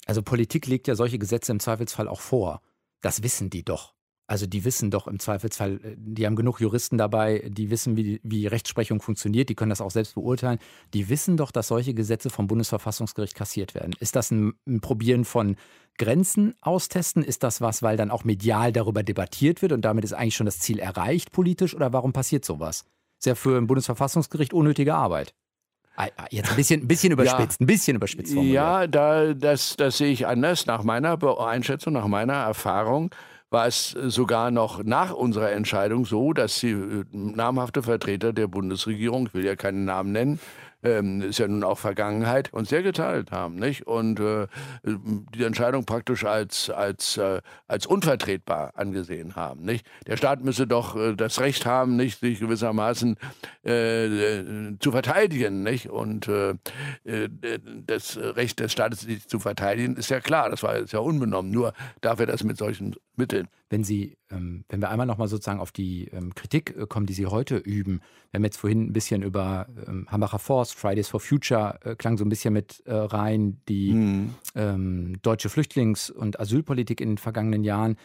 also 0.07 0.23
Politik 0.23 0.67
legt 0.67 0.89
ja 0.89 0.95
solche 0.95 1.19
Gesetze 1.19 1.53
im 1.53 1.61
Zweifelsfall 1.61 2.09
auch 2.09 2.21
vor. 2.21 2.63
Das 3.01 3.23
wissen 3.23 3.51
die 3.51 3.65
doch. 3.65 3.96
Also 4.29 4.47
die 4.47 4.65
wissen 4.65 4.91
doch 4.91 5.07
im 5.07 5.21
Zweifelsfall, 5.21 5.81
äh, 5.83 5.95
die 5.97 6.27
haben 6.27 6.37
genug 6.37 6.61
Juristen 6.61 6.99
dabei, 6.99 7.49
die 7.49 7.71
wissen, 7.71 7.97
wie, 7.97 8.21
wie 8.25 8.47
Rechtsprechung 8.47 9.01
funktioniert, 9.01 9.49
die 9.49 9.55
können 9.55 9.71
das 9.71 9.81
auch 9.81 9.91
selbst 9.91 10.15
beurteilen. 10.15 10.59
Die 10.95 11.09
wissen 11.09 11.37
doch, 11.37 11.53
dass 11.53 11.69
solche 11.69 11.95
Gesetze 11.95 12.31
vom 12.31 12.49
Bundesverfassungsgericht 12.49 13.35
kassiert 13.35 13.75
werden. 13.75 13.95
Ist 14.01 14.17
das 14.17 14.31
ein, 14.31 14.55
ein 14.67 14.81
Probieren 14.81 15.25
von 15.25 15.57
Grenzen 15.97 16.55
austesten? 16.61 17.23
Ist 17.23 17.43
das 17.45 17.61
was, 17.61 17.83
weil 17.83 17.97
dann 17.97 18.11
auch 18.11 18.25
medial 18.25 18.73
darüber 18.73 19.03
debattiert 19.03 19.63
wird 19.63 19.73
und 19.73 19.83
damit 19.83 20.05
ist 20.05 20.13
eigentlich 20.13 20.37
schon 20.37 20.47
das 20.47 20.59
Ziel 20.59 20.81
erreicht 20.81 21.31
politisch? 21.31 21.75
Oder 21.75 21.93
warum 21.93 22.13
passiert 22.13 22.45
sowas? 22.45 22.85
Ist 23.19 23.27
ja 23.27 23.35
für 23.35 23.57
ein 23.57 23.67
Bundesverfassungsgericht 23.69 24.53
unnötige 24.53 24.95
Arbeit. 24.95 25.35
Ah, 25.95 26.09
ah, 26.17 26.27
jetzt 26.31 26.51
ein 26.51 26.57
bisschen, 26.57 26.83
ein 26.83 26.89
bisschen 26.89 27.13
überspitzt, 27.13 27.61
ja, 27.61 27.65
ein 27.65 27.67
bisschen 27.67 27.97
überspitzt. 27.97 28.33
Formuliert. 28.35 28.55
Ja, 28.55 28.87
da, 28.87 29.33
das, 29.33 29.77
das 29.77 29.97
sehe 29.97 30.13
ich 30.13 30.27
anders. 30.27 30.67
Nach 30.67 30.83
meiner 30.83 31.17
Einschätzung, 31.41 31.95
nach 31.95 32.07
meiner 32.07 32.35
Erfahrung 32.35 33.11
war 33.57 33.67
es 33.67 33.97
sogar 34.09 34.51
noch 34.51 34.85
nach 34.85 35.15
unserer 35.15 35.51
Entscheidung 35.53 36.05
so, 36.05 36.35
dass 36.35 36.61
die 36.61 36.73
äh, 36.73 37.05
namhafte 37.11 37.83
Vertreter 37.83 38.35
der 38.35 38.49
Bundesregierung, 38.49 39.29
ich 39.29 39.35
will 39.35 39.47
ja 39.47 39.57
keinen 39.57 39.87
Namen 39.87 40.13
nennen, 40.13 40.41
ähm, 40.83 41.23
ist 41.23 41.39
ja 41.39 41.49
nun 41.49 41.65
auch 41.65 41.79
Vergangenheit, 41.79 42.53
uns 42.53 42.69
sehr 42.69 42.83
geteilt 42.83 43.33
haben, 43.33 43.57
nicht? 43.57 43.87
Und 43.87 44.21
äh, 44.21 44.47
die 44.85 45.45
Entscheidung 45.45 45.85
praktisch 45.85 46.25
als, 46.25 46.71
als, 46.71 47.17
äh, 47.17 47.41
als 47.67 47.87
unvertretbar 47.87 48.73
angesehen 48.77 49.37
haben, 49.37 49.63
nicht? 49.65 49.87
Der 50.07 50.17
Staat 50.17 50.45
müsse 50.45 50.67
doch 50.67 50.97
äh, 50.97 51.15
das 51.15 51.41
Recht 51.41 51.67
haben, 51.67 51.97
nicht, 51.97 52.21
sich 52.21 52.41
gewissermaßen 52.41 53.17
äh, 53.65 54.07
äh, 54.07 54.79
zu 54.79 54.93
verteidigen, 54.93 55.63
nicht? 55.63 55.89
Und 55.89 56.29
äh, 56.29 56.55
das 57.87 58.17
Recht 58.17 58.61
des 58.61 58.73
Staates, 58.73 59.01
sich 59.01 59.27
zu 59.27 59.39
verteidigen, 59.39 59.97
ist 59.97 60.11
ja 60.11 60.21
klar, 60.21 60.51
das 60.51 60.63
war 60.63 60.79
jetzt 60.79 60.93
ja 60.93 61.01
unbenommen. 61.01 61.51
Nur 61.51 61.73
darf 62.01 62.21
er 62.21 62.27
das 62.27 62.45
mit 62.45 62.59
solchen 62.59 62.95
Mitteln. 63.17 63.49
Wenn 63.69 63.83
Sie, 63.83 64.17
ähm, 64.31 64.65
wenn 64.69 64.81
wir 64.81 64.91
einmal 64.91 65.07
nochmal 65.07 65.27
sozusagen 65.27 65.59
auf 65.59 65.73
die 65.73 66.07
ähm, 66.09 66.35
Kritik 66.35 66.77
äh, 66.77 66.87
kommen, 66.87 67.07
die 67.07 67.15
Sie 67.15 67.27
heute 67.27 67.57
üben, 67.57 68.01
wir 68.31 68.39
haben 68.39 68.45
jetzt 68.45 68.59
vorhin 68.59 68.87
ein 68.87 68.93
bisschen 68.93 69.23
über 69.23 69.67
ähm, 69.87 70.07
Hambacher 70.09 70.39
Forst, 70.39 70.75
Fridays 70.75 71.09
for 71.09 71.19
Future 71.19 71.79
äh, 71.85 71.97
klang 71.97 72.17
so 72.17 72.25
ein 72.25 72.29
bisschen 72.29 72.55
mit 72.55 72.83
äh, 72.87 72.95
rein, 72.95 73.61
die 73.69 73.93
mhm. 73.93 74.35
ähm, 74.55 75.17
deutsche 75.23 75.49
Flüchtlings- 75.49 76.13
und 76.13 76.39
Asylpolitik 76.39 77.01
in 77.01 77.11
den 77.11 77.19
vergangenen 77.19 77.65
Jahren. 77.65 77.97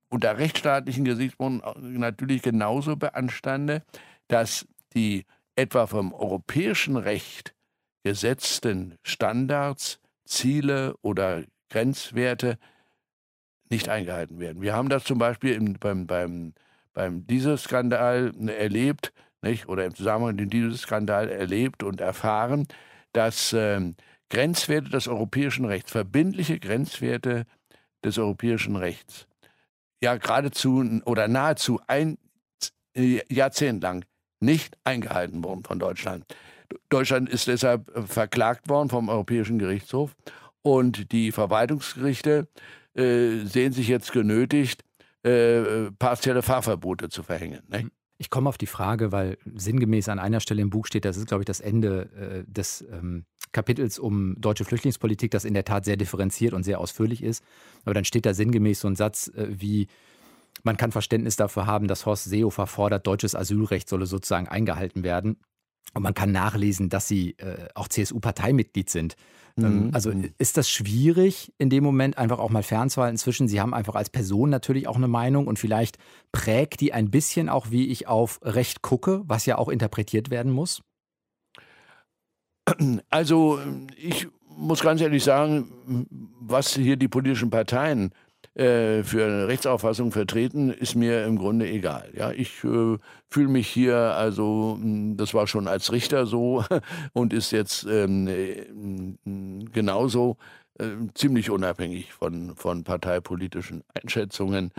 unter 0.09 0.39
rechtsstaatlichen 0.39 1.05
Gesichtspunkten 1.05 1.99
natürlich 1.99 2.43
genauso 2.43 2.97
beanstande, 2.97 3.83
dass 4.29 4.67
die 4.95 5.25
etwa 5.57 5.87
vom 5.87 6.13
europäischen 6.13 6.97
Recht 6.97 7.55
gesetzten 8.05 8.97
Standards, 9.03 10.01
Ziele 10.25 10.95
oder 11.03 11.45
Grenzwerte 11.71 12.59
nicht 13.71 13.89
eingehalten 13.89 14.39
werden. 14.39 14.63
Wir 14.63 14.75
haben 14.75 14.89
das 14.89 15.05
zum 15.05 15.19
Beispiel 15.19 15.55
im, 15.55 15.75
beim, 15.75 16.07
beim, 16.07 16.55
beim 16.93 17.27
Dieselskandal 17.27 18.33
erlebt, 18.49 19.13
nicht? 19.43 19.69
oder 19.69 19.85
im 19.85 19.95
Zusammenhang 19.95 20.37
mit 20.37 20.41
dem 20.41 20.51
Dieselskandal 20.51 21.29
erlebt 21.29 21.83
und 21.83 22.01
erfahren, 22.01 22.67
dass 23.13 23.53
äh, 23.53 23.81
Grenzwerte 24.31 24.91
des 24.91 25.09
europäischen 25.09 25.65
Rechts, 25.65 25.93
verbindliche 25.93 26.59
Grenzwerte 26.59 27.45
des 28.05 28.19
europäischen 28.19 28.77
Rechts, 28.77 29.27
ja 30.03 30.17
geradezu 30.17 30.85
oder 31.05 31.29
nahezu 31.29 31.81
ein 31.87 32.19
Jahrzehnt 32.95 33.83
lang 33.83 34.05
nicht 34.41 34.77
eingehalten 34.85 35.45
worden 35.45 35.65
von 35.65 35.79
Deutschland. 35.79 36.25
Deutschland 36.89 37.29
ist 37.29 37.47
deshalb 37.47 37.95
äh, 37.97 38.03
verklagt 38.03 38.69
worden 38.69 38.89
vom 38.89 39.09
Europäischen 39.09 39.59
Gerichtshof 39.59 40.15
und 40.63 41.13
die 41.13 41.33
Verwaltungsgerichte 41.33 42.49
äh, 42.97 43.45
sehen 43.45 43.73
sich 43.73 43.89
jetzt 43.89 44.13
genötigt, 44.13 44.85
äh, 45.23 45.91
partielle 45.99 46.43
Fahrverbote 46.43 47.09
zu 47.09 47.23
verhängen. 47.23 47.63
Ne? 47.69 47.91
Ich 48.19 48.31
komme 48.31 48.49
auf 48.49 48.57
die 48.57 48.67
Frage, 48.67 49.13
weil 49.13 49.37
sinngemäß 49.45 50.09
an 50.09 50.19
einer 50.19 50.41
Stelle 50.41 50.63
im 50.63 50.71
Buch 50.71 50.87
steht, 50.87 51.05
das 51.05 51.19
ist, 51.19 51.27
glaube 51.27 51.43
ich, 51.43 51.47
das 51.47 51.61
Ende 51.61 52.45
äh, 52.47 52.51
des 52.51 52.83
ähm, 52.91 53.27
Kapitels 53.53 53.99
um 53.99 54.41
deutsche 54.41 54.65
Flüchtlingspolitik, 54.65 55.31
das 55.31 55.45
in 55.45 55.53
der 55.53 55.65
Tat 55.65 55.85
sehr 55.85 55.97
differenziert 55.97 56.55
und 56.55 56.63
sehr 56.63 56.81
ausführlich 56.81 57.23
ist. 57.23 57.45
Aber 57.85 57.93
dann 57.93 58.05
steht 58.05 58.25
da 58.25 58.33
sinngemäß 58.33 58.81
so 58.81 58.89
ein 58.89 58.97
Satz 58.97 59.29
äh, 59.29 59.49
wie, 59.51 59.89
man 60.63 60.79
kann 60.79 60.93
Verständnis 60.93 61.37
dafür 61.37 61.67
haben, 61.67 61.89
dass 61.89 62.07
Horst 62.07 62.25
Seehofer 62.25 62.67
fordert, 62.67 63.07
deutsches 63.07 63.35
Asylrecht 63.35 63.89
solle 63.89 64.07
sozusagen 64.07 64.49
eingehalten 64.49 65.03
werden. 65.03 65.37
Und 65.95 66.03
man 66.03 66.15
kann 66.15 66.33
nachlesen, 66.33 66.89
dass 66.89 67.09
sie 67.09 67.33
äh, 67.39 67.69
auch 67.75 67.89
CSU-Parteimitglied 67.89 68.91
sind. 68.91 69.17
Mhm. 69.57 69.91
Also 69.93 70.13
mhm. 70.13 70.33
ist 70.39 70.57
das 70.57 70.69
schwierig, 70.69 71.53
in 71.59 71.71
dem 71.71 71.83
Moment 71.83 72.19
einfach 72.19 72.39
auch 72.39 72.51
mal 72.51 72.63
fernzuhalten 72.63 73.15
inzwischen? 73.15 73.49
Sie 73.49 73.61
haben 73.61 73.75
einfach 73.75 73.95
als 73.95 74.11
Person 74.11 74.51
natürlich 74.51 74.87
auch 74.87 74.97
eine 74.97 75.09
Meinung 75.09 75.47
und 75.47 75.59
vielleicht 75.59 75.99
prägt 76.33 76.81
die 76.81 76.93
ein 76.93 77.11
bisschen 77.11 77.49
auch, 77.49 77.71
wie 77.71 77.89
ich 77.89 78.07
auf 78.07 78.39
Recht 78.43 78.83
gucke, 78.83 79.23
was 79.27 79.47
ja 79.47 79.59
auch 79.59 79.69
interpretiert 79.69 80.31
werden 80.31 80.53
muss? 80.53 80.83
Also 83.11 83.61
ich 83.97 84.29
muss 84.49 84.81
ganz 84.81 85.01
ehrlich 85.01 85.23
sagen, 85.23 86.07
was 86.41 86.75
hier 86.75 86.97
die 86.97 87.09
politischen 87.09 87.51
Parteien 87.51 88.11
äh, 88.57 89.05
für 89.05 89.25
eine 89.25 89.49
Rechtsauffassung 89.49 90.13
vertreten, 90.13 90.71
ist 90.71 90.95
mir 90.95 91.27
im 91.27 91.37
Grunde 91.37 91.69
egal. 91.69 92.11
Ja, 92.17 92.33
ich 92.33 92.65
äh, 92.65 92.97
fühle 93.29 93.49
mich 93.49 93.69
hier, 93.69 93.97
also 93.97 94.79
hm, 94.81 95.19
das 95.19 95.35
war 95.35 95.47
schon 95.47 95.69
als 95.69 95.93
Richter 95.93 96.25
so 96.25 96.65
und 97.13 97.35
ist 97.35 97.51
jetzt 97.51 97.85
ähm, 97.85 98.27
äh, 98.29 98.65
genauso 99.73 100.39
äh, 100.79 100.87
ziemlich 101.13 101.51
unabhängig 101.51 102.15
von, 102.15 102.57
von 102.57 102.83
parteipolitischen 102.83 103.85
Einschätzungen. 103.93 104.73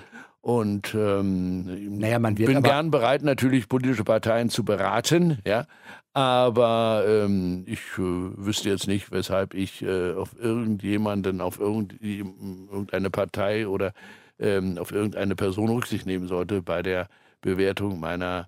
Und 0.48 0.96
ähm, 0.96 1.98
naja, 2.00 2.20
man 2.20 2.38
wird 2.38 2.48
bin 2.48 2.64
gern 2.64 2.90
bereit, 2.90 3.22
natürlich 3.22 3.68
politische 3.68 4.06
Parteien 4.06 4.50
zu 4.50 4.64
beraten, 4.64 5.40
ja. 5.46 5.66
Aber 6.14 7.04
ähm, 7.06 7.66
ich 7.68 7.82
äh, 7.98 7.98
wüsste 7.98 8.70
jetzt 8.70 8.88
nicht, 8.88 9.12
weshalb 9.12 9.54
ich 9.54 9.82
äh, 9.82 10.14
auf 10.14 10.40
irgendjemanden, 10.40 11.42
auf 11.42 11.60
irgendeine 11.60 13.10
Partei 13.10 13.68
oder 13.68 13.92
ähm, 14.40 14.78
auf 14.78 14.94
irgendeine 14.94 15.36
Person 15.36 15.68
Rücksicht 15.68 16.06
nehmen 16.06 16.30
sollte 16.30 16.62
bei 16.62 16.82
der 16.82 17.10
Bewertung 17.42 18.00
meiner 18.00 18.48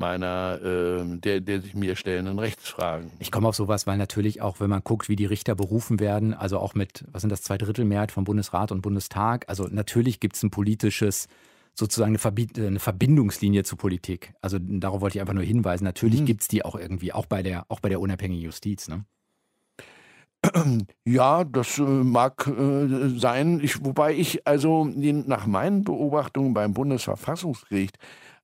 meiner, 0.00 0.58
äh, 0.62 1.18
der, 1.18 1.40
der 1.40 1.60
sich 1.60 1.74
mir 1.74 1.94
stellenden 1.94 2.38
Rechtsfragen. 2.38 3.10
Ich 3.18 3.30
komme 3.30 3.48
auf 3.48 3.54
sowas, 3.54 3.86
weil 3.86 3.98
natürlich 3.98 4.42
auch, 4.42 4.58
wenn 4.58 4.70
man 4.70 4.82
guckt, 4.82 5.08
wie 5.08 5.16
die 5.16 5.26
Richter 5.26 5.54
berufen 5.54 6.00
werden, 6.00 6.34
also 6.34 6.58
auch 6.58 6.74
mit, 6.74 7.04
was 7.12 7.22
sind 7.22 7.30
das, 7.30 7.42
zwei 7.42 7.58
Drittel 7.58 7.84
Mehrheit 7.84 8.10
vom 8.10 8.24
Bundesrat 8.24 8.72
und 8.72 8.80
Bundestag, 8.80 9.48
also 9.48 9.68
natürlich 9.70 10.18
gibt 10.18 10.36
es 10.36 10.42
ein 10.42 10.50
politisches 10.50 11.28
sozusagen 11.74 12.16
eine, 12.16 12.66
eine, 12.66 12.78
Verbindungslinie 12.80 13.62
zur 13.62 13.78
Politik. 13.78 14.34
Also 14.42 14.58
darauf 14.60 15.00
wollte 15.00 15.18
ich 15.18 15.20
einfach 15.20 15.34
nur 15.34 15.44
hinweisen. 15.44 15.84
Natürlich 15.84 16.20
mhm. 16.20 16.26
gibt 16.26 16.42
es 16.42 16.48
die 16.48 16.64
auch 16.64 16.74
irgendwie, 16.74 17.12
auch 17.12 17.26
bei 17.26 17.42
der, 17.42 17.64
auch 17.68 17.80
bei 17.80 17.88
der 17.88 18.00
unabhängigen 18.00 18.44
Justiz. 18.44 18.88
Ne? 18.88 19.04
Ja, 21.04 21.44
das 21.44 21.78
äh, 21.78 21.82
mag 21.82 22.46
äh, 22.46 23.18
sein. 23.18 23.60
Ich, 23.62 23.84
wobei 23.84 24.14
ich 24.14 24.46
also 24.46 24.84
nach 24.84 25.46
meinen 25.46 25.84
Beobachtungen 25.84 26.54
beim 26.54 26.72
Bundesverfassungsgericht 26.72 27.98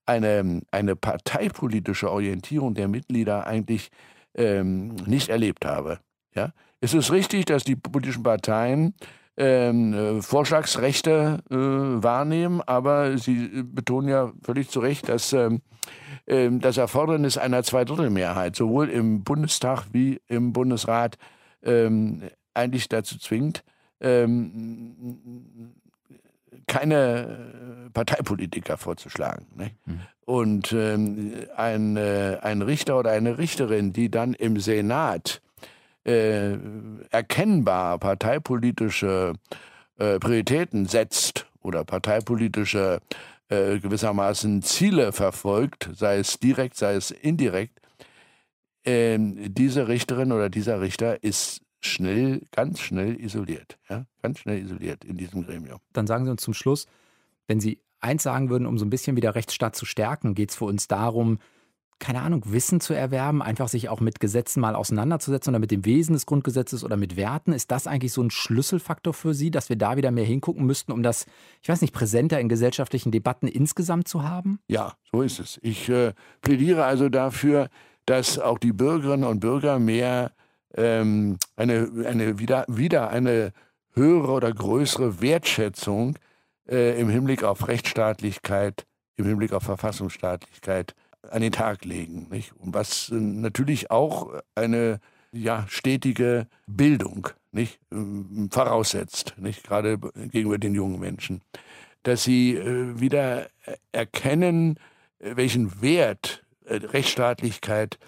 eine, 0.06 0.62
eine 0.70 0.96
parteipolitische 0.96 2.10
Orientierung 2.10 2.74
der 2.74 2.88
Mitglieder 2.88 3.46
eigentlich 3.46 3.90
ähm, 4.34 4.96
nicht 5.06 5.28
erlebt 5.28 5.64
habe. 5.64 5.98
Ja? 6.34 6.52
Es 6.80 6.94
ist 6.94 7.10
richtig, 7.10 7.46
dass 7.46 7.64
die 7.64 7.76
politischen 7.76 8.22
Parteien 8.22 8.94
ähm, 9.36 9.92
äh, 9.92 10.22
Vorschlagsrechte 10.22 11.40
äh, 11.50 11.54
wahrnehmen, 11.54 12.62
aber 12.62 13.18
Sie 13.18 13.64
betonen 13.64 14.08
ja 14.08 14.32
völlig 14.42 14.70
zu 14.70 14.80
Recht, 14.80 15.08
dass 15.08 15.32
ähm, 15.32 15.60
ähm, 16.26 16.60
das 16.60 16.78
Erfordernis 16.78 17.36
einer 17.36 17.62
Zweidrittelmehrheit 17.62 18.56
sowohl 18.56 18.88
im 18.88 19.24
Bundestag 19.24 19.84
wie 19.92 20.20
im 20.28 20.52
Bundesrat 20.52 21.16
ähm, 21.62 22.22
eigentlich 22.54 22.88
dazu 22.88 23.18
zwingt, 23.18 23.62
ähm, 24.00 25.74
keine 26.66 27.90
Parteipolitiker 27.92 28.76
vorzuschlagen. 28.76 29.46
Ne? 29.54 29.70
Mhm. 29.84 30.00
Und 30.24 30.72
ähm, 30.72 31.32
ein, 31.56 31.96
äh, 31.96 32.38
ein 32.42 32.62
Richter 32.62 32.98
oder 32.98 33.12
eine 33.12 33.38
Richterin, 33.38 33.92
die 33.92 34.10
dann 34.10 34.34
im 34.34 34.58
Senat 34.58 35.40
äh, 36.04 36.56
erkennbar 37.10 37.98
parteipolitische 37.98 39.34
äh, 39.98 40.18
Prioritäten 40.18 40.86
setzt 40.86 41.46
oder 41.62 41.84
parteipolitische 41.84 43.00
äh, 43.48 43.78
gewissermaßen 43.78 44.62
Ziele 44.62 45.12
verfolgt, 45.12 45.90
sei 45.94 46.18
es 46.18 46.38
direkt, 46.38 46.76
sei 46.76 46.94
es 46.94 47.10
indirekt, 47.10 47.80
ähm, 48.84 49.52
diese 49.54 49.88
Richterin 49.88 50.32
oder 50.32 50.48
dieser 50.48 50.80
Richter 50.80 51.22
ist 51.22 51.60
schnell, 51.80 52.42
ganz 52.50 52.80
schnell 52.80 53.20
isoliert. 53.20 53.78
Ja? 53.88 54.06
Ganz 54.22 54.40
schnell 54.40 54.62
isoliert 54.62 55.04
in 55.04 55.16
diesem 55.16 55.44
Gremium. 55.44 55.80
Dann 55.92 56.06
sagen 56.06 56.24
Sie 56.24 56.30
uns 56.30 56.42
zum 56.42 56.54
Schluss, 56.54 56.86
wenn 57.46 57.60
Sie 57.60 57.80
eins 58.00 58.22
sagen 58.22 58.50
würden, 58.50 58.66
um 58.66 58.78
so 58.78 58.84
ein 58.84 58.90
bisschen 58.90 59.16
wieder 59.16 59.34
Rechtsstaat 59.34 59.76
zu 59.76 59.86
stärken, 59.86 60.34
geht 60.34 60.50
es 60.50 60.56
für 60.56 60.64
uns 60.64 60.88
darum, 60.88 61.38
keine 61.98 62.20
Ahnung, 62.20 62.42
Wissen 62.46 62.80
zu 62.80 62.92
erwerben, 62.92 63.40
einfach 63.40 63.68
sich 63.68 63.88
auch 63.88 64.00
mit 64.00 64.20
Gesetzen 64.20 64.60
mal 64.60 64.74
auseinanderzusetzen 64.74 65.50
oder 65.52 65.58
mit 65.58 65.70
dem 65.70 65.84
Wesen 65.86 66.12
des 66.12 66.26
Grundgesetzes 66.26 66.84
oder 66.84 66.96
mit 66.96 67.16
Werten. 67.16 67.52
Ist 67.52 67.70
das 67.70 67.86
eigentlich 67.86 68.12
so 68.12 68.22
ein 68.22 68.30
Schlüsselfaktor 68.30 69.14
für 69.14 69.32
Sie, 69.32 69.50
dass 69.50 69.70
wir 69.70 69.76
da 69.76 69.96
wieder 69.96 70.10
mehr 70.10 70.24
hingucken 70.24 70.66
müssten, 70.66 70.92
um 70.92 71.02
das, 71.02 71.26
ich 71.62 71.68
weiß 71.68 71.80
nicht, 71.80 71.94
präsenter 71.94 72.38
in 72.38 72.48
gesellschaftlichen 72.48 73.12
Debatten 73.12 73.48
insgesamt 73.48 74.08
zu 74.08 74.22
haben? 74.22 74.58
Ja, 74.68 74.94
so 75.10 75.22
ist 75.22 75.40
es. 75.40 75.58
Ich 75.62 75.88
äh, 75.88 76.12
plädiere 76.42 76.84
also 76.84 77.08
dafür, 77.08 77.70
dass 78.04 78.38
auch 78.38 78.58
die 78.58 78.72
Bürgerinnen 78.72 79.24
und 79.24 79.40
Bürger 79.40 79.78
mehr 79.78 80.32
ähm, 80.76 81.38
eine, 81.56 81.90
eine 82.06 82.38
wieder, 82.38 82.64
wieder 82.68 83.10
eine 83.10 83.52
höhere 83.94 84.32
oder 84.32 84.52
größere 84.52 85.20
Wertschätzung 85.20 86.18
äh, 86.68 87.00
im 87.00 87.08
Hinblick 87.08 87.44
auf 87.44 87.68
Rechtsstaatlichkeit, 87.68 88.86
im 89.16 89.26
Hinblick 89.26 89.52
auf 89.52 89.62
Verfassungsstaatlichkeit 89.62 90.94
an 91.30 91.42
den 91.42 91.52
Tag 91.52 91.84
legen. 91.84 92.28
Nicht? 92.30 92.52
Und 92.58 92.74
was 92.74 93.08
äh, 93.10 93.14
natürlich 93.14 93.90
auch 93.90 94.32
eine 94.54 95.00
ja, 95.32 95.66
stetige 95.68 96.46
Bildung 96.66 97.28
nicht, 97.52 97.80
ähm, 97.90 98.48
voraussetzt, 98.50 99.34
nicht? 99.38 99.64
gerade 99.64 99.98
gegenüber 99.98 100.58
den 100.58 100.74
jungen 100.74 101.00
Menschen, 101.00 101.40
dass 102.02 102.24
sie 102.24 102.54
äh, 102.54 103.00
wieder 103.00 103.48
erkennen, 103.92 104.78
äh, 105.18 105.36
welchen 105.36 105.80
Wert 105.82 106.44
äh, 106.64 106.76
Rechtsstaatlichkeit 106.76 107.98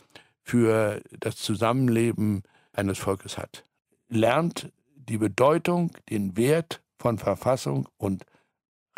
für 0.43 1.03
das 1.19 1.37
Zusammenleben 1.37 2.43
eines 2.79 2.99
Volkes 2.99 3.37
hat. 3.39 3.65
Lernt 4.09 4.73
die 4.95 5.19
Bedeutung, 5.19 5.93
den 6.09 6.37
Wert 6.37 6.83
von 6.99 7.19
Verfassung 7.19 7.89
und 7.97 8.25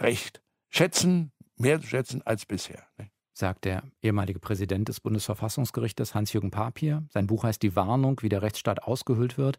Recht 0.01 0.41
schätzen, 0.71 1.33
mehr 1.57 1.81
zu 1.81 1.87
schätzen 1.87 2.23
als 2.25 2.47
bisher. 2.47 2.85
Nicht? 2.99 3.11
sagt 3.41 3.65
der 3.65 3.83
ehemalige 4.03 4.39
Präsident 4.39 4.89
des 4.89 5.01
Bundesverfassungsgerichtes 5.01 6.15
Hans-Jürgen 6.15 6.51
Papier. 6.51 7.05
Sein 7.09 7.27
Buch 7.27 7.43
heißt 7.43 7.63
Die 7.63 7.75
Warnung, 7.75 8.21
wie 8.23 8.29
der 8.29 8.43
Rechtsstaat 8.43 8.83
ausgehöhlt 8.85 9.37
wird. 9.37 9.59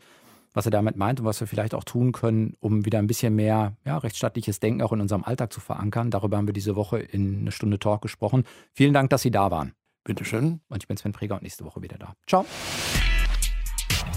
Was 0.54 0.66
er 0.66 0.72
damit 0.72 0.98
meint 0.98 1.20
und 1.20 1.26
was 1.26 1.40
wir 1.40 1.48
vielleicht 1.48 1.74
auch 1.74 1.86
tun 1.86 2.12
können, 2.12 2.56
um 2.60 2.86
wieder 2.86 3.00
ein 3.00 3.08
bisschen 3.08 3.36
mehr 3.36 3.78
ja, 3.86 3.98
rechtsstaatliches 3.98 4.60
Denken 4.60 4.82
auch 4.82 4.92
in 4.92 5.00
unserem 5.00 5.24
Alltag 5.24 5.54
zu 5.54 5.62
verankern. 5.62 6.12
Darüber 6.12 6.38
haben 6.38 6.48
wir 6.48 6.54
diese 6.54 6.76
Woche 6.76 7.00
in 7.00 7.40
eine 7.40 7.52
Stunde 7.52 7.80
Talk 7.80 8.02
gesprochen. 8.02 8.44
Vielen 8.74 8.94
Dank, 8.94 9.10
dass 9.10 9.22
Sie 9.22 9.32
da 9.32 9.50
waren. 9.50 9.74
Bitteschön. 10.04 10.60
Und 10.68 10.84
ich 10.84 10.88
bin 10.88 10.98
Sven 10.98 11.14
Preger 11.14 11.36
und 11.36 11.44
nächste 11.44 11.64
Woche 11.64 11.82
wieder 11.82 11.98
da. 11.98 12.16
Ciao. 12.28 12.46